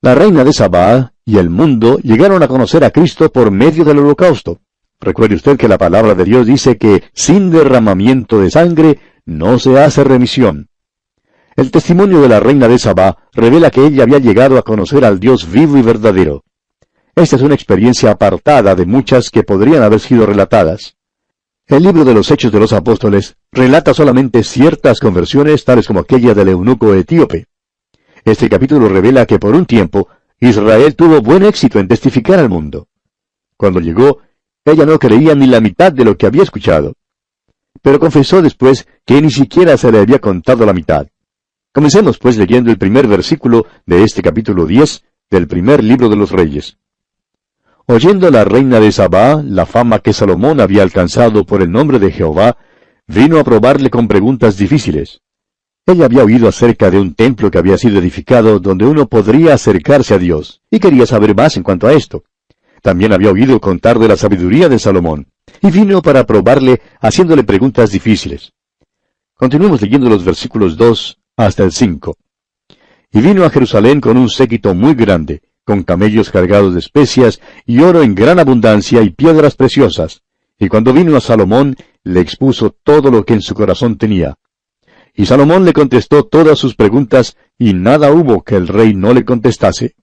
La 0.00 0.14
reina 0.14 0.44
de 0.44 0.52
Sabá 0.52 1.12
y 1.24 1.36
el 1.36 1.50
mundo 1.50 1.98
llegaron 1.98 2.42
a 2.42 2.48
conocer 2.48 2.84
a 2.84 2.90
Cristo 2.90 3.30
por 3.30 3.50
medio 3.50 3.84
del 3.84 3.98
holocausto. 3.98 4.60
Recuerde 5.00 5.36
usted 5.36 5.56
que 5.56 5.68
la 5.68 5.78
palabra 5.78 6.14
de 6.14 6.24
Dios 6.24 6.46
dice 6.46 6.76
que 6.76 7.04
sin 7.12 7.50
derramamiento 7.50 8.40
de 8.40 8.50
sangre 8.50 8.98
no 9.24 9.58
se 9.58 9.78
hace 9.78 10.02
remisión. 10.02 10.68
El 11.54 11.70
testimonio 11.70 12.20
de 12.20 12.28
la 12.28 12.40
reina 12.40 12.68
de 12.68 12.78
Sabá 12.78 13.18
revela 13.32 13.70
que 13.70 13.84
ella 13.84 14.04
había 14.04 14.18
llegado 14.18 14.58
a 14.58 14.62
conocer 14.62 15.04
al 15.04 15.20
Dios 15.20 15.50
vivo 15.50 15.76
y 15.76 15.82
verdadero. 15.82 16.44
Esta 17.14 17.36
es 17.36 17.42
una 17.42 17.54
experiencia 17.54 18.12
apartada 18.12 18.74
de 18.74 18.86
muchas 18.86 19.30
que 19.30 19.42
podrían 19.42 19.82
haber 19.82 20.00
sido 20.00 20.24
relatadas. 20.24 20.96
El 21.66 21.82
libro 21.82 22.04
de 22.04 22.14
los 22.14 22.30
Hechos 22.30 22.50
de 22.50 22.60
los 22.60 22.72
Apóstoles 22.72 23.36
relata 23.52 23.92
solamente 23.92 24.42
ciertas 24.42 25.00
conversiones 25.00 25.64
tales 25.64 25.86
como 25.86 26.00
aquella 26.00 26.32
del 26.32 26.48
eunuco 26.48 26.94
etíope. 26.94 27.46
Este 28.24 28.48
capítulo 28.48 28.88
revela 28.88 29.26
que 29.26 29.38
por 29.38 29.54
un 29.54 29.66
tiempo 29.66 30.08
Israel 30.40 30.94
tuvo 30.94 31.20
buen 31.20 31.42
éxito 31.42 31.78
en 31.78 31.88
testificar 31.88 32.38
al 32.38 32.48
mundo. 32.48 32.88
Cuando 33.56 33.80
llegó, 33.80 34.20
ella 34.64 34.86
no 34.86 34.98
creía 34.98 35.34
ni 35.34 35.46
la 35.46 35.60
mitad 35.60 35.92
de 35.92 36.04
lo 36.04 36.16
que 36.16 36.26
había 36.26 36.42
escuchado. 36.42 36.94
Pero 37.82 37.98
confesó 37.98 38.42
después 38.42 38.86
que 39.04 39.22
ni 39.22 39.30
siquiera 39.30 39.76
se 39.76 39.90
le 39.90 39.98
había 39.98 40.18
contado 40.18 40.66
la 40.66 40.72
mitad. 40.72 41.06
Comencemos 41.72 42.18
pues 42.18 42.36
leyendo 42.36 42.70
el 42.70 42.78
primer 42.78 43.06
versículo 43.06 43.66
de 43.86 44.02
este 44.02 44.22
capítulo 44.22 44.66
10 44.66 45.04
del 45.30 45.46
primer 45.46 45.84
libro 45.84 46.08
de 46.08 46.16
los 46.16 46.30
Reyes. 46.30 46.78
Oyendo 47.86 48.30
la 48.30 48.44
reina 48.44 48.80
de 48.80 48.92
Sabá 48.92 49.42
la 49.42 49.64
fama 49.64 50.00
que 50.00 50.12
Salomón 50.12 50.60
había 50.60 50.82
alcanzado 50.82 51.44
por 51.44 51.62
el 51.62 51.70
nombre 51.70 51.98
de 51.98 52.10
Jehová, 52.10 52.56
vino 53.06 53.38
a 53.38 53.44
probarle 53.44 53.90
con 53.90 54.08
preguntas 54.08 54.58
difíciles. 54.58 55.20
Ella 55.86 56.04
había 56.04 56.22
oído 56.22 56.48
acerca 56.48 56.90
de 56.90 57.00
un 57.00 57.14
templo 57.14 57.50
que 57.50 57.56
había 57.56 57.78
sido 57.78 57.98
edificado 57.98 58.58
donde 58.58 58.84
uno 58.84 59.06
podría 59.06 59.54
acercarse 59.54 60.12
a 60.12 60.18
Dios, 60.18 60.60
y 60.70 60.80
quería 60.80 61.06
saber 61.06 61.34
más 61.34 61.56
en 61.56 61.62
cuanto 61.62 61.86
a 61.86 61.94
esto. 61.94 62.24
También 62.82 63.12
había 63.12 63.30
oído 63.30 63.60
contar 63.60 63.98
de 63.98 64.08
la 64.08 64.16
sabiduría 64.16 64.68
de 64.68 64.78
Salomón, 64.78 65.28
y 65.60 65.70
vino 65.70 66.02
para 66.02 66.24
probarle 66.24 66.80
haciéndole 67.00 67.44
preguntas 67.44 67.90
difíciles. 67.90 68.52
Continuemos 69.34 69.80
leyendo 69.80 70.08
los 70.08 70.24
versículos 70.24 70.76
2 70.76 71.18
hasta 71.36 71.64
el 71.64 71.72
5. 71.72 72.16
Y 73.12 73.20
vino 73.20 73.44
a 73.44 73.50
Jerusalén 73.50 74.00
con 74.00 74.16
un 74.16 74.28
séquito 74.28 74.74
muy 74.74 74.94
grande, 74.94 75.42
con 75.64 75.82
camellos 75.82 76.30
cargados 76.30 76.74
de 76.74 76.80
especias, 76.80 77.40
y 77.64 77.80
oro 77.80 78.02
en 78.02 78.14
gran 78.14 78.38
abundancia, 78.38 79.02
y 79.02 79.10
piedras 79.10 79.54
preciosas. 79.54 80.22
Y 80.58 80.68
cuando 80.68 80.92
vino 80.92 81.16
a 81.16 81.20
Salomón, 81.20 81.76
le 82.02 82.20
expuso 82.20 82.70
todo 82.70 83.10
lo 83.10 83.24
que 83.24 83.34
en 83.34 83.42
su 83.42 83.54
corazón 83.54 83.96
tenía. 83.96 84.36
Y 85.14 85.26
Salomón 85.26 85.64
le 85.64 85.72
contestó 85.72 86.24
todas 86.24 86.58
sus 86.58 86.74
preguntas, 86.74 87.36
y 87.58 87.74
nada 87.74 88.12
hubo 88.12 88.42
que 88.42 88.56
el 88.56 88.68
rey 88.68 88.94
no 88.94 89.12
le 89.14 89.24
contestase. 89.24 89.94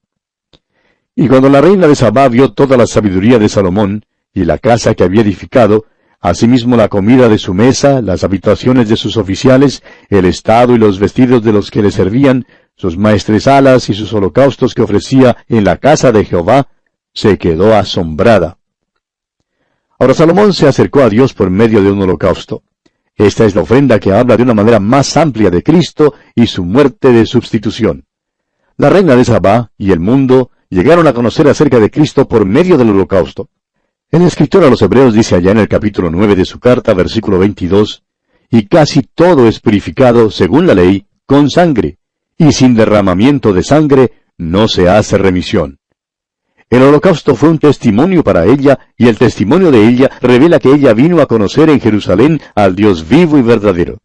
Y 1.16 1.30
cuando 1.30 1.50
la 1.50 1.62
reina 1.62 1.88
de 1.88 1.96
Sabá 1.96 2.28
vio 2.28 2.52
toda 2.52 2.76
la 2.76 2.86
sabiduría 2.86 3.40
de 3.40 3.48
Salomón, 3.48 4.06
y 4.34 4.44
la 4.44 4.58
casa 4.58 4.96
que 4.96 5.06
había 5.06 5.22
edificado, 5.22 5.86
asimismo 6.20 6.76
la 6.76 6.90
comida 6.90 7.30
de 7.30 7.38
su 7.38 7.54
mesa, 7.54 8.02
las 8.02 8.26
habitaciones 8.26 8.90
de 8.90 8.98
sus 8.98 9.16
oficiales, 9.16 9.82
el 10.10 10.26
estado 10.26 10.76
y 10.76 10.78
los 10.78 11.00
vestidos 11.00 11.42
de 11.42 11.54
los 11.54 11.72
que 11.72 11.82
le 11.82 11.92
servían, 11.92 12.46
sus 12.76 12.98
maestresalas 12.98 13.90
y 13.90 13.94
sus 13.94 14.12
holocaustos 14.12 14.74
que 14.74 14.82
ofrecía 14.82 15.38
en 15.48 15.64
la 15.64 15.78
casa 15.78 16.12
de 16.12 16.26
Jehová, 16.26 16.68
se 17.14 17.38
quedó 17.38 17.74
asombrada. 17.74 18.58
Ahora 19.98 20.14
Salomón 20.14 20.54
se 20.54 20.68
acercó 20.68 21.00
a 21.00 21.10
Dios 21.10 21.34
por 21.34 21.50
medio 21.50 21.82
de 21.82 21.92
un 21.92 22.02
holocausto. 22.02 22.64
Esta 23.16 23.46
es 23.46 23.56
la 23.56 23.62
ofrenda 23.62 24.02
que 24.02 24.12
habla 24.12 24.36
de 24.36 24.44
una 24.44 24.54
manera 24.54 24.82
más 24.82 25.16
amplia 25.16 25.50
de 25.50 25.64
Cristo 25.64 26.14
y 26.36 26.48
su 26.48 26.66
muerte 26.66 27.14
de 27.14 27.26
sustitución. 27.26 28.06
La 28.76 28.90
reina 28.90 29.16
de 29.16 29.24
Sabá 29.24 29.72
y 29.78 29.94
el 29.94 30.02
mundo 30.02 30.52
llegaron 30.76 31.08
a 31.08 31.14
conocer 31.14 31.48
acerca 31.48 31.80
de 31.80 31.90
Cristo 31.90 32.28
por 32.28 32.46
medio 32.46 32.78
del 32.78 32.90
holocausto. 32.90 33.50
El 34.12 34.24
escritor 34.24 34.66
a 34.66 34.70
los 34.70 34.82
Hebreos 34.82 35.14
dice 35.14 35.36
allá 35.36 35.52
en 35.52 35.60
el 35.60 35.70
capítulo 35.70 36.10
9 36.12 36.36
de 36.36 36.44
su 36.44 36.60
carta, 36.60 36.94
versículo 36.94 37.40
22, 37.40 38.04
y 38.52 38.68
casi 38.68 39.02
todo 39.02 39.48
es 39.48 39.62
purificado, 39.62 40.30
según 40.30 40.68
la 40.68 40.74
ley, 40.74 41.06
con 41.26 41.50
sangre, 41.50 41.98
y 42.38 42.52
sin 42.52 42.76
derramamiento 42.76 43.54
de 43.54 43.64
sangre 43.64 44.12
no 44.38 44.68
se 44.68 44.90
hace 44.90 45.18
remisión. 45.18 45.80
El 46.70 46.82
holocausto 46.82 47.36
fue 47.36 47.50
un 47.50 47.60
testimonio 47.60 48.22
para 48.22 48.46
ella, 48.46 48.78
y 48.98 49.08
el 49.08 49.18
testimonio 49.18 49.72
de 49.72 49.88
ella 49.88 50.12
revela 50.22 50.60
que 50.60 50.74
ella 50.74 50.94
vino 50.94 51.22
a 51.22 51.26
conocer 51.26 51.70
en 51.70 51.80
Jerusalén 51.80 52.42
al 52.54 52.76
Dios 52.76 53.08
vivo 53.08 53.38
y 53.38 53.42
verdadero. 53.42 54.00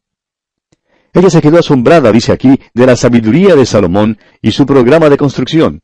Ella 1.13 1.31
se 1.31 1.43
quedó 1.43 1.59
asombrada, 1.59 2.13
dice 2.13 2.31
aquí, 2.31 2.61
de 2.73 2.87
la 2.87 2.95
sabiduría 2.95 3.57
de 3.57 3.67
Salomón 3.67 4.19
y 4.41 4.53
su 4.53 4.65
programa 4.67 5.09
de 5.09 5.17
construcción. 5.17 5.83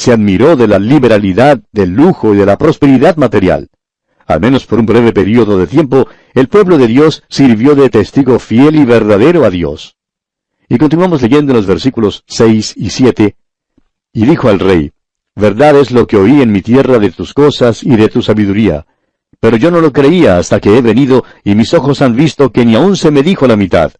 Se 0.00 0.12
admiró 0.12 0.56
de 0.56 0.66
la 0.66 0.78
liberalidad, 0.78 1.60
del 1.72 1.90
lujo 1.90 2.32
y 2.32 2.38
de 2.38 2.46
la 2.46 2.56
prosperidad 2.56 3.18
material. 3.18 3.68
Al 4.26 4.40
menos 4.40 4.64
por 4.64 4.78
un 4.78 4.86
breve 4.86 5.12
periodo 5.12 5.58
de 5.58 5.66
tiempo, 5.66 6.08
el 6.32 6.48
pueblo 6.48 6.78
de 6.78 6.86
Dios 6.86 7.22
sirvió 7.28 7.74
de 7.74 7.90
testigo 7.90 8.38
fiel 8.38 8.76
y 8.76 8.86
verdadero 8.86 9.44
a 9.44 9.50
Dios. 9.50 9.98
Y 10.70 10.78
continuamos 10.78 11.20
leyendo 11.20 11.52
en 11.52 11.58
los 11.58 11.66
versículos 11.66 12.24
6 12.28 12.76
y 12.78 12.88
7. 12.88 13.36
Y 14.14 14.24
dijo 14.24 14.48
al 14.48 14.60
rey, 14.60 14.90
Verdad 15.36 15.78
es 15.78 15.90
lo 15.90 16.06
que 16.06 16.16
oí 16.16 16.40
en 16.40 16.50
mi 16.50 16.62
tierra 16.62 16.98
de 16.98 17.10
tus 17.10 17.34
cosas 17.34 17.82
y 17.82 17.94
de 17.94 18.08
tu 18.08 18.22
sabiduría. 18.22 18.86
Pero 19.38 19.58
yo 19.58 19.70
no 19.70 19.82
lo 19.82 19.92
creía 19.92 20.38
hasta 20.38 20.60
que 20.60 20.78
he 20.78 20.80
venido 20.80 21.26
y 21.44 21.54
mis 21.54 21.74
ojos 21.74 22.00
han 22.00 22.16
visto 22.16 22.52
que 22.52 22.64
ni 22.64 22.74
aun 22.74 22.96
se 22.96 23.10
me 23.10 23.22
dijo 23.22 23.46
la 23.46 23.56
mitad. 23.56 23.92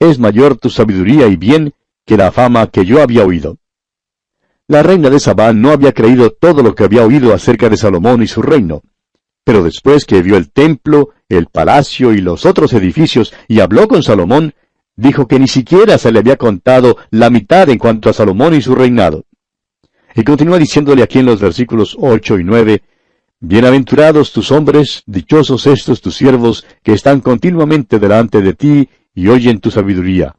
Es 0.00 0.18
mayor 0.18 0.56
tu 0.56 0.68
sabiduría 0.68 1.28
y 1.28 1.36
bien 1.36 1.74
que 2.04 2.16
la 2.16 2.32
fama 2.32 2.66
que 2.66 2.84
yo 2.84 3.00
había 3.00 3.24
oído. 3.24 3.58
La 4.66 4.82
reina 4.82 5.10
de 5.10 5.20
Sabá 5.20 5.52
no 5.52 5.70
había 5.70 5.92
creído 5.92 6.30
todo 6.30 6.62
lo 6.62 6.74
que 6.74 6.84
había 6.84 7.04
oído 7.04 7.34
acerca 7.34 7.68
de 7.68 7.76
Salomón 7.76 8.22
y 8.22 8.26
su 8.26 8.40
reino. 8.40 8.82
Pero 9.44 9.62
después 9.62 10.06
que 10.06 10.22
vio 10.22 10.38
el 10.38 10.50
templo, 10.52 11.10
el 11.28 11.48
palacio 11.48 12.14
y 12.14 12.22
los 12.22 12.46
otros 12.46 12.72
edificios 12.72 13.34
y 13.46 13.60
habló 13.60 13.86
con 13.88 14.02
Salomón, 14.02 14.54
dijo 14.96 15.28
que 15.28 15.38
ni 15.38 15.48
siquiera 15.48 15.98
se 15.98 16.10
le 16.12 16.20
había 16.20 16.36
contado 16.36 16.96
la 17.10 17.28
mitad 17.28 17.68
en 17.68 17.78
cuanto 17.78 18.08
a 18.08 18.14
Salomón 18.14 18.54
y 18.54 18.62
su 18.62 18.74
reinado. 18.74 19.26
Y 20.14 20.24
continúa 20.24 20.58
diciéndole 20.58 21.02
aquí 21.02 21.18
en 21.18 21.26
los 21.26 21.40
versículos 21.40 21.94
ocho 22.00 22.38
y 22.38 22.44
nueve, 22.44 22.82
Bienaventurados 23.40 24.32
tus 24.32 24.50
hombres, 24.50 25.02
dichosos 25.04 25.66
estos 25.66 26.00
tus 26.00 26.16
siervos, 26.16 26.64
que 26.82 26.94
están 26.94 27.20
continuamente 27.20 27.98
delante 27.98 28.40
de 28.40 28.54
ti 28.54 28.88
y 29.14 29.28
oyen 29.28 29.60
tu 29.60 29.70
sabiduría. 29.70 30.34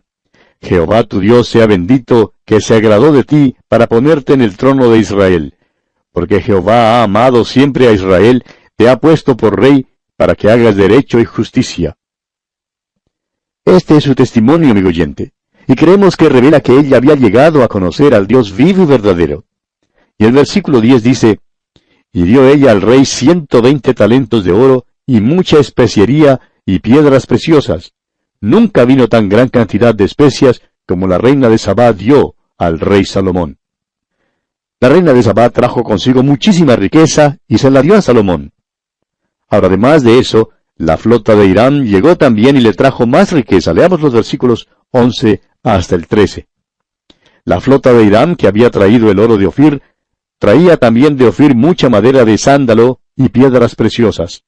Jehová 0.62 1.04
tu 1.04 1.20
Dios 1.20 1.48
sea 1.48 1.68
bendito, 1.68 2.34
que 2.46 2.62
se 2.62 2.76
agradó 2.76 3.12
de 3.12 3.24
ti 3.24 3.56
para 3.68 3.88
ponerte 3.88 4.34
en 4.34 4.42
el 4.42 4.58
trono 4.58 4.90
de 4.90 5.00
Israel. 5.00 5.54
Porque 6.12 6.42
Jehová 6.42 7.00
ha 7.00 7.04
amado 7.04 7.46
siempre 7.46 7.88
a 7.88 7.92
Israel, 7.92 8.44
te 8.76 8.90
ha 8.90 8.98
puesto 8.98 9.36
por 9.36 9.60
rey, 9.60 9.88
para 10.16 10.36
que 10.36 10.50
hagas 10.50 10.76
derecho 10.76 11.20
y 11.20 11.26
justicia. 11.26 11.98
Este 13.66 13.98
es 13.98 14.04
su 14.04 14.16
testimonio, 14.16 14.72
amigo 14.72 14.90
oyente, 14.90 15.34
y 15.68 15.76
creemos 15.76 16.16
que 16.16 16.30
revela 16.30 16.62
que 16.62 16.78
ella 16.78 16.98
había 16.98 17.16
llegado 17.16 17.64
a 17.64 17.68
conocer 17.68 18.14
al 18.14 18.28
Dios 18.28 18.56
vivo 18.56 18.84
y 18.84 18.86
verdadero. 18.86 19.46
Y 20.18 20.26
el 20.26 20.34
versículo 20.34 20.82
10 20.82 21.04
dice, 21.04 21.40
Y 22.14 22.24
dio 22.24 22.48
ella 22.48 22.72
al 22.72 22.82
rey 22.82 23.06
ciento 23.06 23.62
veinte 23.62 23.94
talentos 23.94 24.44
de 24.44 24.52
oro, 24.52 24.86
y 25.08 25.20
mucha 25.20 25.60
especiería, 25.60 26.40
y 26.66 26.80
piedras 26.80 27.26
preciosas. 27.26 27.95
Nunca 28.46 28.86
vino 28.86 29.08
tan 29.08 29.28
gran 29.28 29.50
cantidad 29.50 29.96
de 29.96 30.04
especias 30.04 30.62
como 30.86 31.08
la 31.08 31.18
reina 31.18 31.50
de 31.50 31.58
Sabá 31.58 31.94
dio 31.94 32.36
al 32.60 32.80
rey 32.80 33.04
Salomón. 33.04 33.58
La 34.80 34.90
reina 34.90 35.14
de 35.14 35.24
Sabá 35.24 35.50
trajo 35.50 35.84
consigo 35.84 36.22
muchísima 36.22 36.75
riqueza 36.75 37.40
y 37.48 37.58
se 37.58 37.72
la 37.72 37.82
dio 37.82 37.96
a 37.96 38.04
Salomón. 38.04 38.54
Ahora, 39.50 39.66
además 39.66 40.04
de 40.04 40.20
eso, 40.20 40.52
la 40.75 40.98
flota 40.98 41.36
de 41.36 41.48
Irán 41.48 41.86
llegó 41.86 42.18
también 42.18 42.56
y 42.56 42.62
le 42.62 42.74
trajo 42.74 43.08
más 43.08 43.32
riqueza. 43.32 43.74
Leamos 43.74 44.00
los 44.00 44.14
versículos 44.14 44.68
11 44.92 45.42
hasta 45.64 45.96
el 45.96 46.06
13. 46.06 46.48
La 47.46 47.60
flota 47.60 47.94
de 47.94 48.04
Irán, 48.04 48.36
que 48.36 48.48
había 48.48 48.70
traído 48.70 49.10
el 49.10 49.18
oro 49.18 49.38
de 49.38 49.48
Ofir, 49.48 49.82
Traía 50.38 50.78
también 50.78 51.18
de 51.18 51.28
Ofir 51.28 51.56
mucha 51.56 51.90
madera 51.90 52.25
de 52.25 52.38
sándalo 52.38 53.00
y 53.16 53.30
piedras 53.30 53.74
preciosas. 53.74 54.44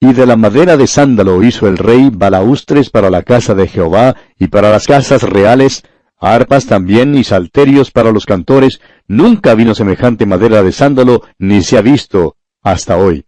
Y 0.00 0.12
de 0.12 0.26
la 0.26 0.36
madera 0.36 0.76
de 0.76 0.86
sándalo 0.86 1.42
hizo 1.42 1.66
el 1.66 1.78
rey 1.78 2.10
balaustres 2.12 2.90
para 2.90 3.10
la 3.10 3.22
casa 3.22 3.54
de 3.54 3.68
Jehová 3.68 4.16
y 4.38 4.48
para 4.48 4.70
las 4.70 4.86
casas 4.86 5.22
reales, 5.22 5.82
arpas 6.18 6.66
también 6.66 7.14
y 7.14 7.24
salterios 7.24 7.90
para 7.90 8.12
los 8.12 8.26
cantores. 8.26 8.80
Nunca 9.06 9.54
vino 9.54 9.74
semejante 9.74 10.26
madera 10.26 10.62
de 10.62 10.72
sándalo, 10.72 11.22
ni 11.38 11.62
se 11.62 11.78
ha 11.78 11.82
visto 11.82 12.36
hasta 12.62 12.96
hoy. 12.96 13.24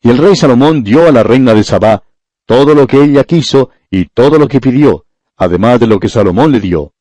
Y 0.00 0.10
el 0.10 0.18
rey 0.18 0.36
Salomón 0.36 0.84
dio 0.84 1.06
a 1.06 1.12
la 1.12 1.22
reina 1.22 1.54
de 1.54 1.64
Sabá 1.64 2.04
todo 2.48 2.74
lo 2.74 2.86
que 2.86 3.02
ella 3.02 3.24
quiso 3.24 3.68
y 3.90 4.06
todo 4.06 4.38
lo 4.38 4.48
que 4.48 4.58
pidió, 4.58 5.04
además 5.36 5.80
de 5.80 5.86
lo 5.86 6.00
que 6.00 6.08
Salomón 6.08 6.50
le 6.50 6.60
dio. 6.60 6.94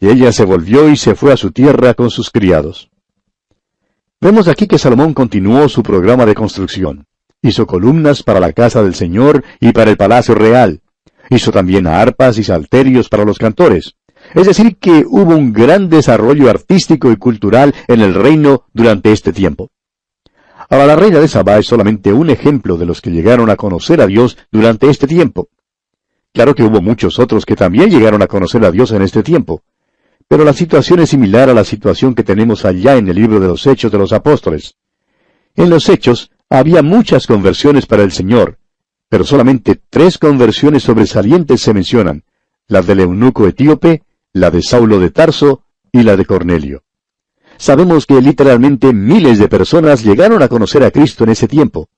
Y 0.00 0.08
ella 0.08 0.32
se 0.32 0.44
volvió 0.44 0.88
y 0.88 0.96
se 0.96 1.14
fue 1.14 1.34
a 1.34 1.36
su 1.36 1.50
tierra 1.50 1.92
con 1.92 2.10
sus 2.10 2.30
criados. 2.30 2.90
Vemos 4.20 4.48
aquí 4.48 4.66
que 4.66 4.78
Salomón 4.78 5.12
continuó 5.12 5.68
su 5.68 5.82
programa 5.82 6.24
de 6.24 6.34
construcción. 6.34 7.06
Hizo 7.46 7.64
columnas 7.64 8.24
para 8.24 8.40
la 8.40 8.52
casa 8.52 8.82
del 8.82 8.96
Señor 8.96 9.44
y 9.60 9.70
para 9.70 9.92
el 9.92 9.96
palacio 9.96 10.34
real. 10.34 10.80
Hizo 11.30 11.52
también 11.52 11.86
arpas 11.86 12.38
y 12.38 12.42
salterios 12.42 13.08
para 13.08 13.24
los 13.24 13.38
cantores. 13.38 13.94
Es 14.34 14.48
decir, 14.48 14.78
que 14.78 15.04
hubo 15.06 15.36
un 15.36 15.52
gran 15.52 15.88
desarrollo 15.88 16.50
artístico 16.50 17.12
y 17.12 17.16
cultural 17.16 17.72
en 17.86 18.00
el 18.00 18.14
reino 18.14 18.64
durante 18.72 19.12
este 19.12 19.32
tiempo. 19.32 19.70
Ahora 20.68 20.86
la 20.86 20.96
reina 20.96 21.20
de 21.20 21.28
Sabá 21.28 21.58
es 21.58 21.66
solamente 21.66 22.12
un 22.12 22.30
ejemplo 22.30 22.76
de 22.76 22.86
los 22.86 23.00
que 23.00 23.12
llegaron 23.12 23.48
a 23.48 23.54
conocer 23.54 24.00
a 24.00 24.08
Dios 24.08 24.36
durante 24.50 24.90
este 24.90 25.06
tiempo. 25.06 25.48
Claro 26.32 26.52
que 26.52 26.64
hubo 26.64 26.82
muchos 26.82 27.20
otros 27.20 27.46
que 27.46 27.54
también 27.54 27.90
llegaron 27.90 28.22
a 28.22 28.26
conocer 28.26 28.64
a 28.64 28.72
Dios 28.72 28.90
en 28.90 29.02
este 29.02 29.22
tiempo. 29.22 29.62
Pero 30.26 30.42
la 30.42 30.52
situación 30.52 30.98
es 30.98 31.10
similar 31.10 31.48
a 31.48 31.54
la 31.54 31.62
situación 31.62 32.16
que 32.16 32.24
tenemos 32.24 32.64
allá 32.64 32.96
en 32.96 33.06
el 33.06 33.14
libro 33.14 33.38
de 33.38 33.46
los 33.46 33.64
Hechos 33.68 33.92
de 33.92 33.98
los 33.98 34.12
Apóstoles. 34.12 34.74
En 35.54 35.70
los 35.70 35.88
Hechos 35.88 36.32
había 36.50 36.82
muchas 36.82 37.26
conversiones 37.26 37.86
para 37.86 38.02
el 38.02 38.12
Señor, 38.12 38.58
pero 39.08 39.24
solamente 39.24 39.80
tres 39.90 40.18
conversiones 40.18 40.84
sobresalientes 40.84 41.60
se 41.60 41.74
mencionan, 41.74 42.24
la 42.68 42.82
del 42.82 43.00
eunuco 43.00 43.46
etíope, 43.46 44.02
la 44.32 44.50
de 44.50 44.62
Saulo 44.62 44.98
de 44.98 45.10
Tarso 45.10 45.62
y 45.92 46.02
la 46.02 46.16
de 46.16 46.24
Cornelio. 46.24 46.82
sabemos 47.58 48.04
que 48.04 48.20
literalmente 48.20 48.92
miles 48.92 49.38
de 49.38 49.48
personas 49.48 50.04
llegaron 50.04 50.42
a 50.42 50.48
conocer 50.48 50.84
a 50.84 50.90
Cristo 50.90 51.24
en 51.24 51.30
ese 51.30 51.48
tiempo. 51.48 51.88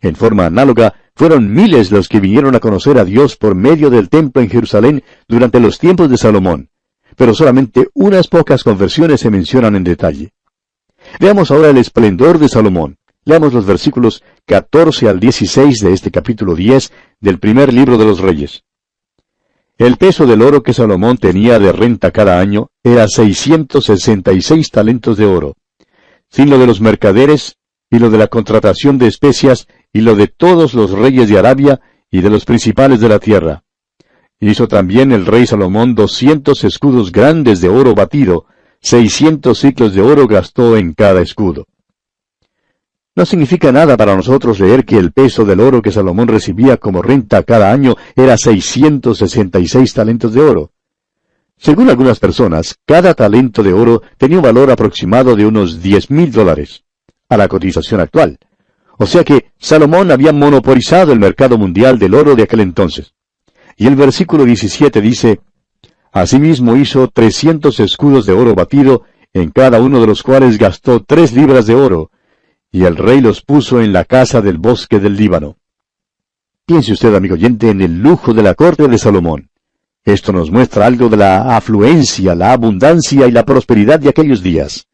En 0.00 0.14
forma 0.14 0.46
análoga, 0.46 0.94
fueron 1.16 1.52
miles 1.52 1.90
los 1.90 2.08
que 2.08 2.20
vinieron 2.20 2.54
a 2.54 2.60
conocer 2.60 2.96
a 2.96 3.04
Dios 3.04 3.36
por 3.36 3.54
medio 3.54 3.90
del 3.90 4.08
templo 4.08 4.40
en 4.40 4.48
Jerusalén 4.48 5.02
durante 5.26 5.58
los 5.58 5.78
tiempos 5.78 6.08
de 6.08 6.16
Salomón, 6.16 6.70
pero 7.16 7.34
solamente 7.34 7.88
unas 7.94 8.28
pocas 8.28 8.62
conversiones 8.62 9.20
se 9.20 9.30
mencionan 9.30 9.74
en 9.74 9.84
detalle. 9.84 10.32
Veamos 11.18 11.50
ahora 11.50 11.70
el 11.70 11.78
esplendor 11.78 12.38
de 12.38 12.48
Salomón. 12.48 12.99
Leamos 13.30 13.52
los 13.52 13.64
versículos 13.64 14.24
14 14.46 15.08
al 15.08 15.20
16 15.20 15.78
de 15.78 15.92
este 15.92 16.10
capítulo 16.10 16.56
10 16.56 16.92
del 17.20 17.38
primer 17.38 17.72
libro 17.72 17.96
de 17.96 18.04
los 18.04 18.18
Reyes. 18.18 18.64
El 19.78 19.98
peso 19.98 20.26
del 20.26 20.42
oro 20.42 20.64
que 20.64 20.72
Salomón 20.72 21.16
tenía 21.16 21.60
de 21.60 21.70
renta 21.70 22.10
cada 22.10 22.40
año 22.40 22.70
era 22.82 23.06
666 23.06 24.72
talentos 24.72 25.16
de 25.16 25.26
oro, 25.26 25.54
sin 26.28 26.50
lo 26.50 26.58
de 26.58 26.66
los 26.66 26.80
mercaderes 26.80 27.54
y 27.88 28.00
lo 28.00 28.10
de 28.10 28.18
la 28.18 28.26
contratación 28.26 28.98
de 28.98 29.06
especias 29.06 29.68
y 29.92 30.00
lo 30.00 30.16
de 30.16 30.26
todos 30.26 30.74
los 30.74 30.90
reyes 30.90 31.28
de 31.28 31.38
Arabia 31.38 31.80
y 32.10 32.22
de 32.22 32.30
los 32.30 32.44
principales 32.44 32.98
de 32.98 33.10
la 33.10 33.20
tierra. 33.20 33.62
Hizo 34.40 34.66
también 34.66 35.12
el 35.12 35.24
rey 35.24 35.46
Salomón 35.46 35.94
doscientos 35.94 36.64
escudos 36.64 37.12
grandes 37.12 37.60
de 37.60 37.68
oro 37.68 37.94
batido, 37.94 38.46
seiscientos 38.80 39.60
ciclos 39.60 39.94
de 39.94 40.00
oro 40.00 40.26
gastó 40.26 40.76
en 40.76 40.94
cada 40.94 41.22
escudo. 41.22 41.68
No 43.16 43.26
significa 43.26 43.72
nada 43.72 43.96
para 43.96 44.14
nosotros 44.14 44.60
leer 44.60 44.84
que 44.84 44.96
el 44.96 45.12
peso 45.12 45.44
del 45.44 45.60
oro 45.60 45.82
que 45.82 45.90
Salomón 45.90 46.28
recibía 46.28 46.76
como 46.76 47.02
renta 47.02 47.42
cada 47.42 47.72
año 47.72 47.96
era 48.14 48.36
666 48.36 49.92
talentos 49.92 50.32
de 50.32 50.40
oro. 50.40 50.70
Según 51.56 51.90
algunas 51.90 52.20
personas, 52.20 52.78
cada 52.86 53.12
talento 53.14 53.62
de 53.62 53.72
oro 53.72 54.02
tenía 54.16 54.38
un 54.38 54.44
valor 54.44 54.70
aproximado 54.70 55.36
de 55.36 55.44
unos 55.44 55.82
diez 55.82 56.10
mil 56.10 56.30
dólares, 56.30 56.84
a 57.28 57.36
la 57.36 57.48
cotización 57.48 58.00
actual. 58.00 58.38
O 58.96 59.06
sea 59.06 59.24
que 59.24 59.50
Salomón 59.58 60.10
había 60.10 60.32
monopolizado 60.32 61.12
el 61.12 61.18
mercado 61.18 61.58
mundial 61.58 61.98
del 61.98 62.14
oro 62.14 62.36
de 62.36 62.44
aquel 62.44 62.60
entonces. 62.60 63.12
Y 63.76 63.86
el 63.86 63.96
versículo 63.96 64.44
17 64.44 65.00
dice, 65.00 65.40
Asimismo 66.12 66.76
hizo 66.76 67.08
trescientos 67.08 67.80
escudos 67.80 68.24
de 68.26 68.32
oro 68.32 68.54
batido, 68.54 69.02
en 69.32 69.50
cada 69.50 69.80
uno 69.80 70.00
de 70.00 70.06
los 70.06 70.22
cuales 70.22 70.58
gastó 70.58 71.02
tres 71.02 71.32
libras 71.32 71.66
de 71.66 71.74
oro, 71.74 72.10
y 72.72 72.84
el 72.84 72.96
rey 72.96 73.20
los 73.20 73.42
puso 73.42 73.80
en 73.80 73.92
la 73.92 74.04
casa 74.04 74.40
del 74.40 74.58
bosque 74.58 75.00
del 75.00 75.16
Líbano. 75.16 75.56
Piense 76.64 76.92
usted, 76.92 77.14
amigo 77.14 77.34
oyente, 77.34 77.70
en 77.70 77.80
el 77.80 78.00
lujo 78.00 78.32
de 78.32 78.42
la 78.42 78.54
corte 78.54 78.86
de 78.86 78.98
Salomón. 78.98 79.50
Esto 80.04 80.32
nos 80.32 80.50
muestra 80.50 80.86
algo 80.86 81.08
de 81.08 81.16
la 81.16 81.56
afluencia, 81.56 82.34
la 82.34 82.52
abundancia 82.52 83.26
y 83.26 83.32
la 83.32 83.44
prosperidad 83.44 83.98
de 83.98 84.08
aquellos 84.08 84.42
días. 84.42 84.86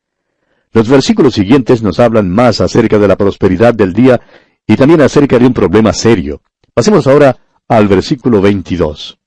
Los 0.72 0.88
versículos 0.88 1.34
siguientes 1.34 1.82
nos 1.82 2.00
hablan 2.00 2.30
más 2.30 2.60
acerca 2.60 2.98
de 2.98 3.08
la 3.08 3.16
prosperidad 3.16 3.74
del 3.74 3.92
día 3.92 4.20
y 4.66 4.76
también 4.76 5.00
acerca 5.00 5.38
de 5.38 5.46
un 5.46 5.54
problema 5.54 5.92
serio. 5.92 6.42
Pasemos 6.74 7.06
ahora 7.06 7.36
al 7.68 7.88
versículo 7.88 8.40
22. 8.40 9.18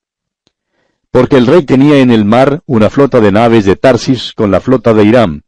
Porque 1.12 1.38
el 1.38 1.48
rey 1.48 1.64
tenía 1.64 2.00
en 2.00 2.12
el 2.12 2.26
mar 2.26 2.62
una 2.66 2.90
flota 2.90 3.20
de 3.20 3.32
naves 3.32 3.66
de 3.66 3.76
Tarsis 3.76 4.34
con 4.34 4.52
la 4.52 4.60
flota 4.60 4.94
de 4.94 5.06
Irán, 5.06 5.44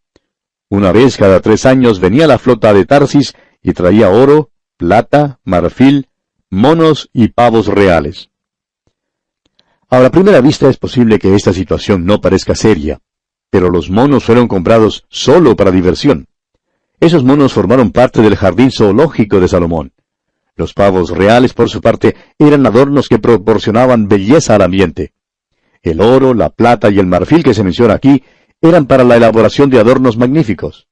una 0.71 0.93
vez 0.93 1.17
cada 1.17 1.41
tres 1.41 1.65
años 1.65 1.99
venía 1.99 2.27
la 2.27 2.39
flota 2.39 2.73
de 2.73 2.85
Tarsis 2.85 3.33
y 3.61 3.73
traía 3.73 4.09
oro, 4.09 4.51
plata, 4.77 5.41
marfil, 5.43 6.07
monos 6.49 7.09
y 7.11 7.27
pavos 7.27 7.67
reales. 7.67 8.29
A 9.89 9.99
la 9.99 10.09
primera 10.09 10.39
vista 10.39 10.69
es 10.69 10.77
posible 10.77 11.19
que 11.19 11.35
esta 11.35 11.51
situación 11.51 12.05
no 12.05 12.21
parezca 12.21 12.55
seria, 12.55 13.01
pero 13.49 13.69
los 13.69 13.89
monos 13.89 14.23
fueron 14.23 14.47
comprados 14.47 15.03
solo 15.09 15.57
para 15.57 15.71
diversión. 15.71 16.27
Esos 17.01 17.25
monos 17.25 17.51
formaron 17.51 17.91
parte 17.91 18.21
del 18.21 18.37
jardín 18.37 18.71
zoológico 18.71 19.41
de 19.41 19.49
Salomón. 19.49 19.91
Los 20.55 20.73
pavos 20.73 21.09
reales, 21.09 21.53
por 21.53 21.69
su 21.69 21.81
parte, 21.81 22.15
eran 22.39 22.65
adornos 22.65 23.09
que 23.09 23.19
proporcionaban 23.19 24.07
belleza 24.07 24.55
al 24.55 24.61
ambiente. 24.61 25.11
El 25.81 25.99
oro, 25.99 26.33
la 26.33 26.49
plata 26.49 26.89
y 26.89 26.97
el 26.97 27.07
marfil 27.07 27.43
que 27.43 27.53
se 27.53 27.63
menciona 27.63 27.95
aquí 27.95 28.23
eran 28.61 28.85
para 28.85 29.03
la 29.03 29.17
elaboración 29.17 29.69
de 29.69 29.79
adornos 29.79 30.17
magníficos. 30.17 30.87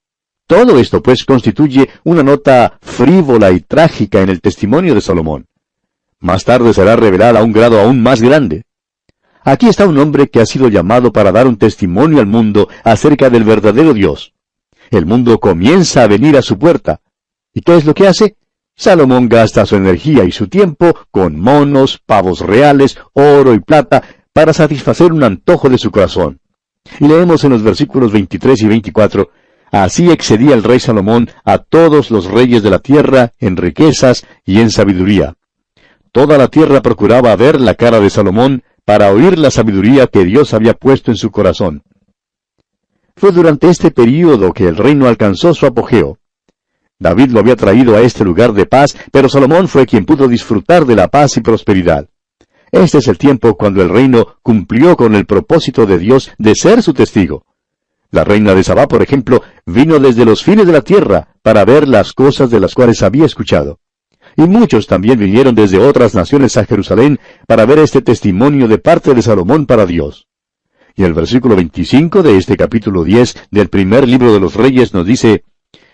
Todo 0.47 0.79
esto, 0.79 1.03
pues, 1.03 1.25
constituye 1.25 1.89
una 2.03 2.23
nota 2.23 2.79
frívola 2.81 3.51
y 3.51 3.59
trágica 3.59 4.21
en 4.21 4.29
el 4.29 4.41
testimonio 4.41 4.95
de 4.95 5.01
Salomón. 5.01 5.45
Más 6.19 6.43
tarde 6.43 6.73
será 6.73 6.95
revelada 6.95 7.39
a 7.39 7.43
un 7.43 7.53
grado 7.53 7.79
aún 7.79 8.01
más 8.01 8.21
grande. 8.21 8.63
Aquí 9.43 9.67
está 9.67 9.87
un 9.87 9.97
hombre 9.99 10.27
que 10.27 10.41
ha 10.41 10.45
sido 10.45 10.67
llamado 10.67 11.13
para 11.13 11.31
dar 11.31 11.47
un 11.47 11.57
testimonio 11.57 12.19
al 12.19 12.25
mundo 12.25 12.67
acerca 12.83 13.29
del 13.29 13.43
verdadero 13.43 13.93
Dios. 13.93 14.33
El 14.89 15.05
mundo 15.05 15.39
comienza 15.39 16.03
a 16.03 16.07
venir 16.07 16.35
a 16.35 16.41
su 16.41 16.57
puerta. 16.57 16.99
¿Y 17.53 17.61
qué 17.61 17.77
es 17.77 17.85
lo 17.85 17.93
que 17.93 18.07
hace? 18.07 18.35
Salomón 18.75 19.29
gasta 19.29 19.65
su 19.65 19.75
energía 19.75 20.23
y 20.23 20.31
su 20.31 20.47
tiempo 20.47 20.93
con 21.11 21.39
monos, 21.39 22.01
pavos 22.05 22.39
reales, 22.39 22.97
oro 23.13 23.53
y 23.53 23.59
plata 23.59 24.03
para 24.33 24.53
satisfacer 24.53 25.13
un 25.13 25.23
antojo 25.23 25.69
de 25.69 25.77
su 25.77 25.91
corazón. 25.91 26.39
Y 26.99 27.07
leemos 27.07 27.43
en 27.43 27.51
los 27.51 27.63
versículos 27.63 28.11
23 28.11 28.61
y 28.61 28.67
24, 28.67 29.29
Así 29.71 30.09
excedía 30.09 30.55
el 30.55 30.63
rey 30.63 30.79
Salomón 30.79 31.29
a 31.45 31.59
todos 31.59 32.09
los 32.09 32.25
reyes 32.25 32.63
de 32.63 32.71
la 32.71 32.79
tierra 32.79 33.33
en 33.39 33.55
riquezas 33.55 34.25
y 34.45 34.59
en 34.61 34.71
sabiduría. 34.71 35.35
Toda 36.11 36.37
la 36.37 36.47
tierra 36.47 36.81
procuraba 36.81 37.35
ver 37.35 37.61
la 37.61 37.75
cara 37.75 37.99
de 37.99 38.09
Salomón 38.09 38.63
para 38.83 39.11
oír 39.11 39.37
la 39.37 39.51
sabiduría 39.51 40.07
que 40.07 40.25
Dios 40.25 40.55
había 40.55 40.73
puesto 40.73 41.11
en 41.11 41.17
su 41.17 41.29
corazón. 41.29 41.83
Fue 43.15 43.31
durante 43.31 43.69
este 43.69 43.91
período 43.91 44.53
que 44.53 44.67
el 44.67 44.75
reino 44.75 45.07
alcanzó 45.07 45.53
su 45.53 45.67
apogeo. 45.67 46.17
David 46.97 47.29
lo 47.31 47.39
había 47.39 47.55
traído 47.55 47.95
a 47.95 48.01
este 48.01 48.25
lugar 48.25 48.53
de 48.53 48.65
paz, 48.65 48.97
pero 49.11 49.29
Salomón 49.29 49.67
fue 49.67 49.85
quien 49.85 50.05
pudo 50.05 50.27
disfrutar 50.27 50.85
de 50.85 50.95
la 50.95 51.07
paz 51.07 51.37
y 51.37 51.41
prosperidad. 51.41 52.09
Este 52.71 52.99
es 52.99 53.07
el 53.07 53.17
tiempo 53.17 53.55
cuando 53.55 53.81
el 53.81 53.89
reino 53.89 54.35
cumplió 54.43 54.95
con 54.95 55.15
el 55.15 55.25
propósito 55.25 55.85
de 55.85 55.97
Dios 55.97 56.31
de 56.37 56.55
ser 56.55 56.83
su 56.83 56.93
testigo. 56.93 57.45
La 58.11 58.23
reina 58.23 58.55
de 58.55 58.63
Sabá, 58.63 58.87
por 58.87 59.01
ejemplo, 59.01 59.41
vino 59.65 59.99
desde 59.99 60.25
los 60.25 60.43
fines 60.43 60.65
de 60.65 60.73
la 60.73 60.81
tierra 60.81 61.29
para 61.41 61.65
ver 61.65 61.87
las 61.87 62.13
cosas 62.13 62.49
de 62.49 62.59
las 62.59 62.73
cuales 62.73 63.03
había 63.03 63.25
escuchado. 63.25 63.79
Y 64.35 64.43
muchos 64.43 64.87
también 64.87 65.19
vinieron 65.19 65.55
desde 65.55 65.79
otras 65.79 66.15
naciones 66.15 66.57
a 66.57 66.65
Jerusalén 66.65 67.19
para 67.47 67.65
ver 67.65 67.79
este 67.79 68.01
testimonio 68.01 68.67
de 68.67 68.77
parte 68.77 69.13
de 69.13 69.21
Salomón 69.21 69.65
para 69.65 69.85
Dios. 69.85 70.27
Y 70.95 71.03
el 71.03 71.13
versículo 71.13 71.55
25 71.55 72.23
de 72.23 72.37
este 72.37 72.57
capítulo 72.57 73.03
10 73.03 73.47
del 73.51 73.69
primer 73.69 74.07
libro 74.07 74.33
de 74.33 74.39
los 74.39 74.55
Reyes 74.55 74.93
nos 74.93 75.05
dice, 75.05 75.43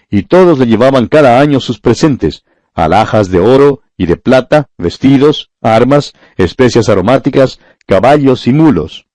Y 0.09 0.23
todos 0.23 0.57
le 0.57 0.67
llevaban 0.67 1.07
cada 1.07 1.39
año 1.39 1.59
sus 1.59 1.79
presentes, 1.79 2.43
alhajas 2.75 3.29
de 3.29 3.39
oro 3.39 3.81
y 3.97 4.05
de 4.05 4.17
plata, 4.17 4.69
vestidos, 4.77 5.49
armas, 5.61 6.13
especias 6.37 6.89
aromáticas, 6.89 7.59
caballos 7.87 8.45
y 8.45 8.53
mulos. 8.53 9.07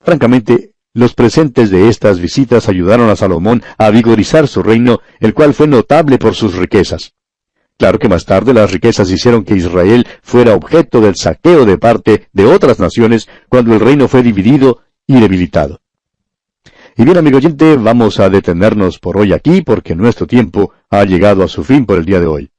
Francamente, 0.00 0.72
los 0.94 1.14
presentes 1.14 1.70
de 1.70 1.88
estas 1.88 2.18
visitas 2.18 2.68
ayudaron 2.68 3.10
a 3.10 3.16
Salomón 3.16 3.62
a 3.76 3.90
vigorizar 3.90 4.48
su 4.48 4.62
reino, 4.62 5.00
el 5.20 5.34
cual 5.34 5.54
fue 5.54 5.68
notable 5.68 6.18
por 6.18 6.34
sus 6.34 6.56
riquezas. 6.56 7.12
Claro 7.76 8.00
que 8.00 8.08
más 8.08 8.24
tarde 8.24 8.52
las 8.52 8.72
riquezas 8.72 9.08
hicieron 9.10 9.44
que 9.44 9.54
Israel 9.54 10.06
fuera 10.22 10.54
objeto 10.54 11.00
del 11.00 11.14
saqueo 11.14 11.64
de 11.64 11.78
parte 11.78 12.28
de 12.32 12.46
otras 12.46 12.80
naciones 12.80 13.28
cuando 13.48 13.74
el 13.74 13.80
reino 13.80 14.08
fue 14.08 14.22
dividido 14.22 14.82
y 15.06 15.20
debilitado. 15.20 15.80
Y 17.00 17.04
bien, 17.04 17.16
amigo 17.16 17.36
oyente, 17.36 17.76
vamos 17.76 18.18
a 18.18 18.28
detenernos 18.28 18.98
por 18.98 19.18
hoy 19.18 19.32
aquí 19.32 19.62
porque 19.62 19.94
nuestro 19.94 20.26
tiempo 20.26 20.72
ha 20.90 21.04
llegado 21.04 21.44
a 21.44 21.48
su 21.48 21.62
fin 21.62 21.86
por 21.86 21.96
el 21.96 22.04
día 22.04 22.18
de 22.18 22.26
hoy. 22.26 22.50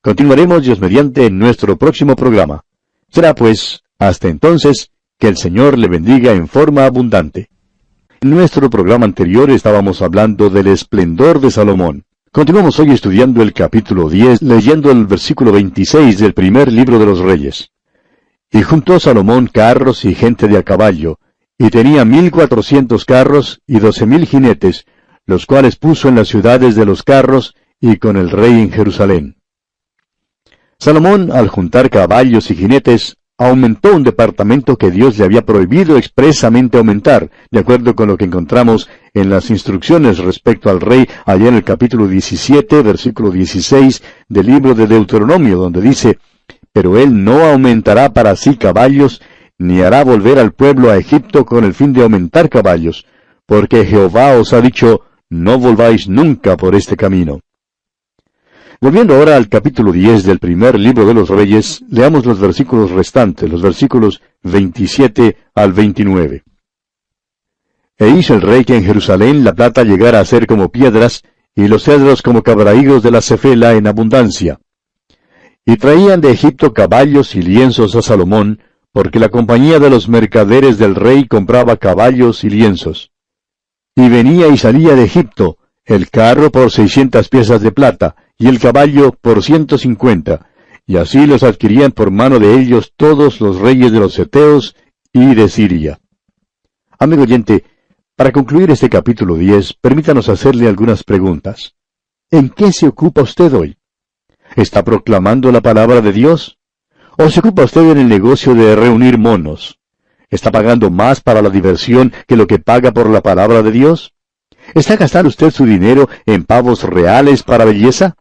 Continuaremos 0.00 0.62
Dios 0.62 0.78
mediante 0.78 1.26
en 1.26 1.36
nuestro 1.36 1.76
próximo 1.76 2.14
programa. 2.14 2.62
Será 3.08 3.34
pues, 3.34 3.82
hasta 3.98 4.28
entonces, 4.28 4.92
que 5.18 5.26
el 5.26 5.36
Señor 5.36 5.76
le 5.78 5.88
bendiga 5.88 6.30
en 6.30 6.46
forma 6.46 6.86
abundante. 6.86 7.48
En 8.20 8.30
nuestro 8.30 8.70
programa 8.70 9.04
anterior 9.04 9.50
estábamos 9.50 10.00
hablando 10.00 10.48
del 10.48 10.68
esplendor 10.68 11.40
de 11.40 11.50
Salomón. 11.50 12.04
Continuamos 12.30 12.78
hoy 12.78 12.92
estudiando 12.92 13.42
el 13.42 13.52
capítulo 13.52 14.08
10, 14.08 14.42
leyendo 14.42 14.92
el 14.92 15.06
versículo 15.06 15.50
26 15.50 16.20
del 16.20 16.34
primer 16.34 16.70
libro 16.70 17.00
de 17.00 17.06
los 17.06 17.18
Reyes. 17.18 17.72
Y 18.48 18.62
juntó 18.62 19.00
Salomón 19.00 19.48
carros 19.52 20.04
y 20.04 20.14
gente 20.14 20.46
de 20.46 20.58
a 20.58 20.62
caballo, 20.62 21.18
y 21.58 21.70
tenía 21.70 22.04
mil 22.04 22.30
cuatrocientos 22.30 23.04
carros 23.04 23.60
y 23.66 23.78
doce 23.78 24.06
mil 24.06 24.26
jinetes, 24.26 24.86
los 25.26 25.46
cuales 25.46 25.76
puso 25.76 26.08
en 26.08 26.16
las 26.16 26.28
ciudades 26.28 26.74
de 26.74 26.84
los 26.84 27.02
carros 27.02 27.54
y 27.80 27.96
con 27.96 28.16
el 28.16 28.30
rey 28.30 28.52
en 28.52 28.72
Jerusalén. 28.72 29.36
Salomón, 30.78 31.30
al 31.30 31.48
juntar 31.48 31.90
caballos 31.90 32.50
y 32.50 32.56
jinetes, 32.56 33.16
aumentó 33.38 33.94
un 33.94 34.04
departamento 34.04 34.76
que 34.76 34.90
Dios 34.90 35.18
le 35.18 35.24
había 35.24 35.44
prohibido 35.44 35.96
expresamente 35.96 36.78
aumentar, 36.78 37.30
de 37.50 37.60
acuerdo 37.60 37.94
con 37.94 38.08
lo 38.08 38.16
que 38.16 38.24
encontramos 38.24 38.88
en 39.14 39.30
las 39.30 39.50
instrucciones 39.50 40.18
respecto 40.18 40.70
al 40.70 40.80
rey 40.80 41.06
allá 41.24 41.48
en 41.48 41.54
el 41.54 41.64
capítulo 41.64 42.06
17, 42.06 42.82
versículo 42.82 43.30
16 43.30 44.02
del 44.28 44.46
libro 44.46 44.74
de 44.74 44.86
Deuteronomio, 44.86 45.58
donde 45.58 45.80
dice, 45.80 46.18
Pero 46.72 46.98
él 46.98 47.24
no 47.24 47.44
aumentará 47.44 48.12
para 48.12 48.36
sí 48.36 48.56
caballos, 48.56 49.22
ni 49.58 49.80
hará 49.82 50.04
volver 50.04 50.38
al 50.38 50.52
pueblo 50.52 50.90
a 50.90 50.96
Egipto 50.96 51.44
con 51.44 51.64
el 51.64 51.74
fin 51.74 51.92
de 51.92 52.02
aumentar 52.02 52.48
caballos, 52.48 53.06
porque 53.46 53.84
Jehová 53.84 54.36
os 54.36 54.52
ha 54.52 54.60
dicho, 54.60 55.02
no 55.30 55.58
volváis 55.58 56.08
nunca 56.08 56.56
por 56.56 56.74
este 56.74 56.96
camino. 56.96 57.40
Volviendo 58.80 59.14
ahora 59.14 59.36
al 59.36 59.48
capítulo 59.48 59.92
10 59.92 60.24
del 60.24 60.40
primer 60.40 60.78
libro 60.78 61.06
de 61.06 61.14
los 61.14 61.28
Reyes, 61.28 61.84
leamos 61.88 62.26
los 62.26 62.40
versículos 62.40 62.90
restantes, 62.90 63.48
los 63.48 63.62
versículos 63.62 64.20
27 64.42 65.36
al 65.54 65.72
29. 65.72 66.42
E 67.96 68.08
hizo 68.08 68.34
el 68.34 68.40
rey 68.40 68.64
que 68.64 68.76
en 68.76 68.84
Jerusalén 68.84 69.44
la 69.44 69.54
plata 69.54 69.84
llegara 69.84 70.18
a 70.18 70.24
ser 70.24 70.48
como 70.48 70.70
piedras, 70.70 71.22
y 71.54 71.68
los 71.68 71.84
cedros 71.84 72.22
como 72.22 72.42
cabraígos 72.42 73.02
de 73.04 73.12
la 73.12 73.20
cefela 73.20 73.74
en 73.74 73.86
abundancia. 73.86 74.58
Y 75.64 75.76
traían 75.76 76.20
de 76.20 76.32
Egipto 76.32 76.72
caballos 76.72 77.36
y 77.36 77.42
lienzos 77.42 77.94
a 77.94 78.02
Salomón, 78.02 78.60
porque 78.92 79.18
la 79.18 79.30
compañía 79.30 79.78
de 79.78 79.90
los 79.90 80.08
mercaderes 80.08 80.78
del 80.78 80.94
rey 80.94 81.26
compraba 81.26 81.76
caballos 81.76 82.44
y 82.44 82.50
lienzos. 82.50 83.10
Y 83.94 84.08
venía 84.08 84.48
y 84.48 84.58
salía 84.58 84.94
de 84.94 85.04
Egipto, 85.04 85.58
el 85.84 86.10
carro 86.10 86.50
por 86.50 86.70
seiscientas 86.70 87.28
piezas 87.28 87.62
de 87.62 87.72
plata, 87.72 88.16
y 88.38 88.48
el 88.48 88.58
caballo 88.58 89.12
por 89.20 89.42
ciento 89.42 89.78
cincuenta, 89.78 90.48
y 90.86 90.96
así 90.96 91.26
los 91.26 91.42
adquirían 91.42 91.92
por 91.92 92.10
mano 92.10 92.38
de 92.38 92.54
ellos 92.60 92.92
todos 92.96 93.40
los 93.40 93.58
reyes 93.58 93.92
de 93.92 94.00
los 94.00 94.18
Eteos 94.18 94.76
y 95.12 95.34
de 95.34 95.48
Siria. 95.48 96.00
Amigo 96.98 97.22
oyente, 97.22 97.64
para 98.14 98.30
concluir 98.30 98.70
este 98.70 98.88
capítulo 98.88 99.36
10, 99.36 99.74
permítanos 99.74 100.28
hacerle 100.28 100.68
algunas 100.68 101.02
preguntas. 101.02 101.74
¿En 102.30 102.50
qué 102.50 102.72
se 102.72 102.86
ocupa 102.86 103.22
usted 103.22 103.52
hoy? 103.54 103.76
¿Está 104.54 104.84
proclamando 104.84 105.50
la 105.50 105.60
palabra 105.60 106.00
de 106.00 106.12
Dios? 106.12 106.58
¿O 107.18 107.28
se 107.28 107.40
ocupa 107.40 107.64
usted 107.64 107.90
en 107.90 107.98
el 107.98 108.08
negocio 108.08 108.54
de 108.54 108.74
reunir 108.74 109.18
monos? 109.18 109.78
¿Está 110.30 110.50
pagando 110.50 110.90
más 110.90 111.20
para 111.20 111.42
la 111.42 111.50
diversión 111.50 112.10
que 112.26 112.36
lo 112.36 112.46
que 112.46 112.58
paga 112.58 112.90
por 112.92 113.10
la 113.10 113.20
palabra 113.20 113.62
de 113.62 113.70
Dios? 113.70 114.14
¿Está 114.74 114.96
gastando 114.96 115.28
usted 115.28 115.50
su 115.50 115.66
dinero 115.66 116.08
en 116.24 116.44
pavos 116.44 116.84
reales 116.84 117.42
para 117.42 117.66
belleza? 117.66 118.16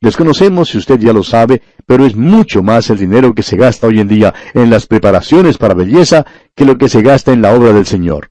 Desconocemos 0.00 0.68
si 0.68 0.78
usted 0.78 1.00
ya 1.00 1.12
lo 1.12 1.24
sabe, 1.24 1.60
pero 1.86 2.06
es 2.06 2.14
mucho 2.14 2.62
más 2.62 2.88
el 2.90 2.98
dinero 2.98 3.34
que 3.34 3.42
se 3.42 3.56
gasta 3.56 3.88
hoy 3.88 3.98
en 3.98 4.06
día 4.06 4.32
en 4.54 4.70
las 4.70 4.86
preparaciones 4.86 5.58
para 5.58 5.74
belleza 5.74 6.24
que 6.54 6.64
lo 6.64 6.78
que 6.78 6.88
se 6.88 7.02
gasta 7.02 7.32
en 7.32 7.42
la 7.42 7.52
obra 7.52 7.72
del 7.72 7.86
Señor. 7.86 8.30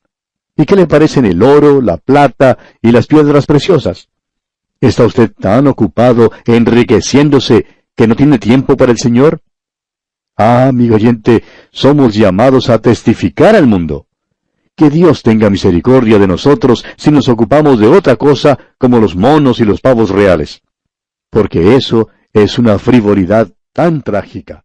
¿Y 0.56 0.66
qué 0.66 0.78
le 0.78 0.88
parecen 0.88 1.26
el 1.26 1.44
oro, 1.44 1.82
la 1.82 1.98
plata 1.98 2.58
y 2.82 2.92
las 2.92 3.06
piedras 3.06 3.46
preciosas? 3.46 4.08
¿Está 4.80 5.06
usted 5.06 5.34
tan 5.38 5.68
ocupado 5.68 6.32
enriqueciéndose 6.46 7.66
que 7.96 8.08
no 8.08 8.16
tiene 8.16 8.40
tiempo 8.40 8.78
para 8.78 8.94
el 8.94 8.98
Señor? 8.98 9.42
Ah, 10.38 10.68
amigo 10.68 10.96
oyente, 10.96 11.44
somos 11.72 12.14
llamados 12.14 12.70
a 12.70 12.80
testificar 12.80 13.56
al 13.56 13.68
mundo. 13.68 14.06
Que 14.76 14.90
Dios 14.90 15.24
tenga 15.24 15.50
misericordia 15.50 16.20
de 16.20 16.28
nosotros 16.28 16.86
si 16.96 17.10
nos 17.10 17.28
ocupamos 17.28 17.80
de 17.80 17.88
otra 17.88 18.16
cosa 18.16 18.58
como 18.78 19.00
los 19.00 19.16
monos 19.16 19.60
y 19.60 19.66
los 19.66 19.82
pavos 19.82 20.12
reales 20.12 20.62
porque 21.30 21.76
eso 21.76 22.10
es 22.34 22.58
una 22.58 22.80
frivolidad 22.80 23.50
tan 23.74 24.02
trágica. 24.02 24.64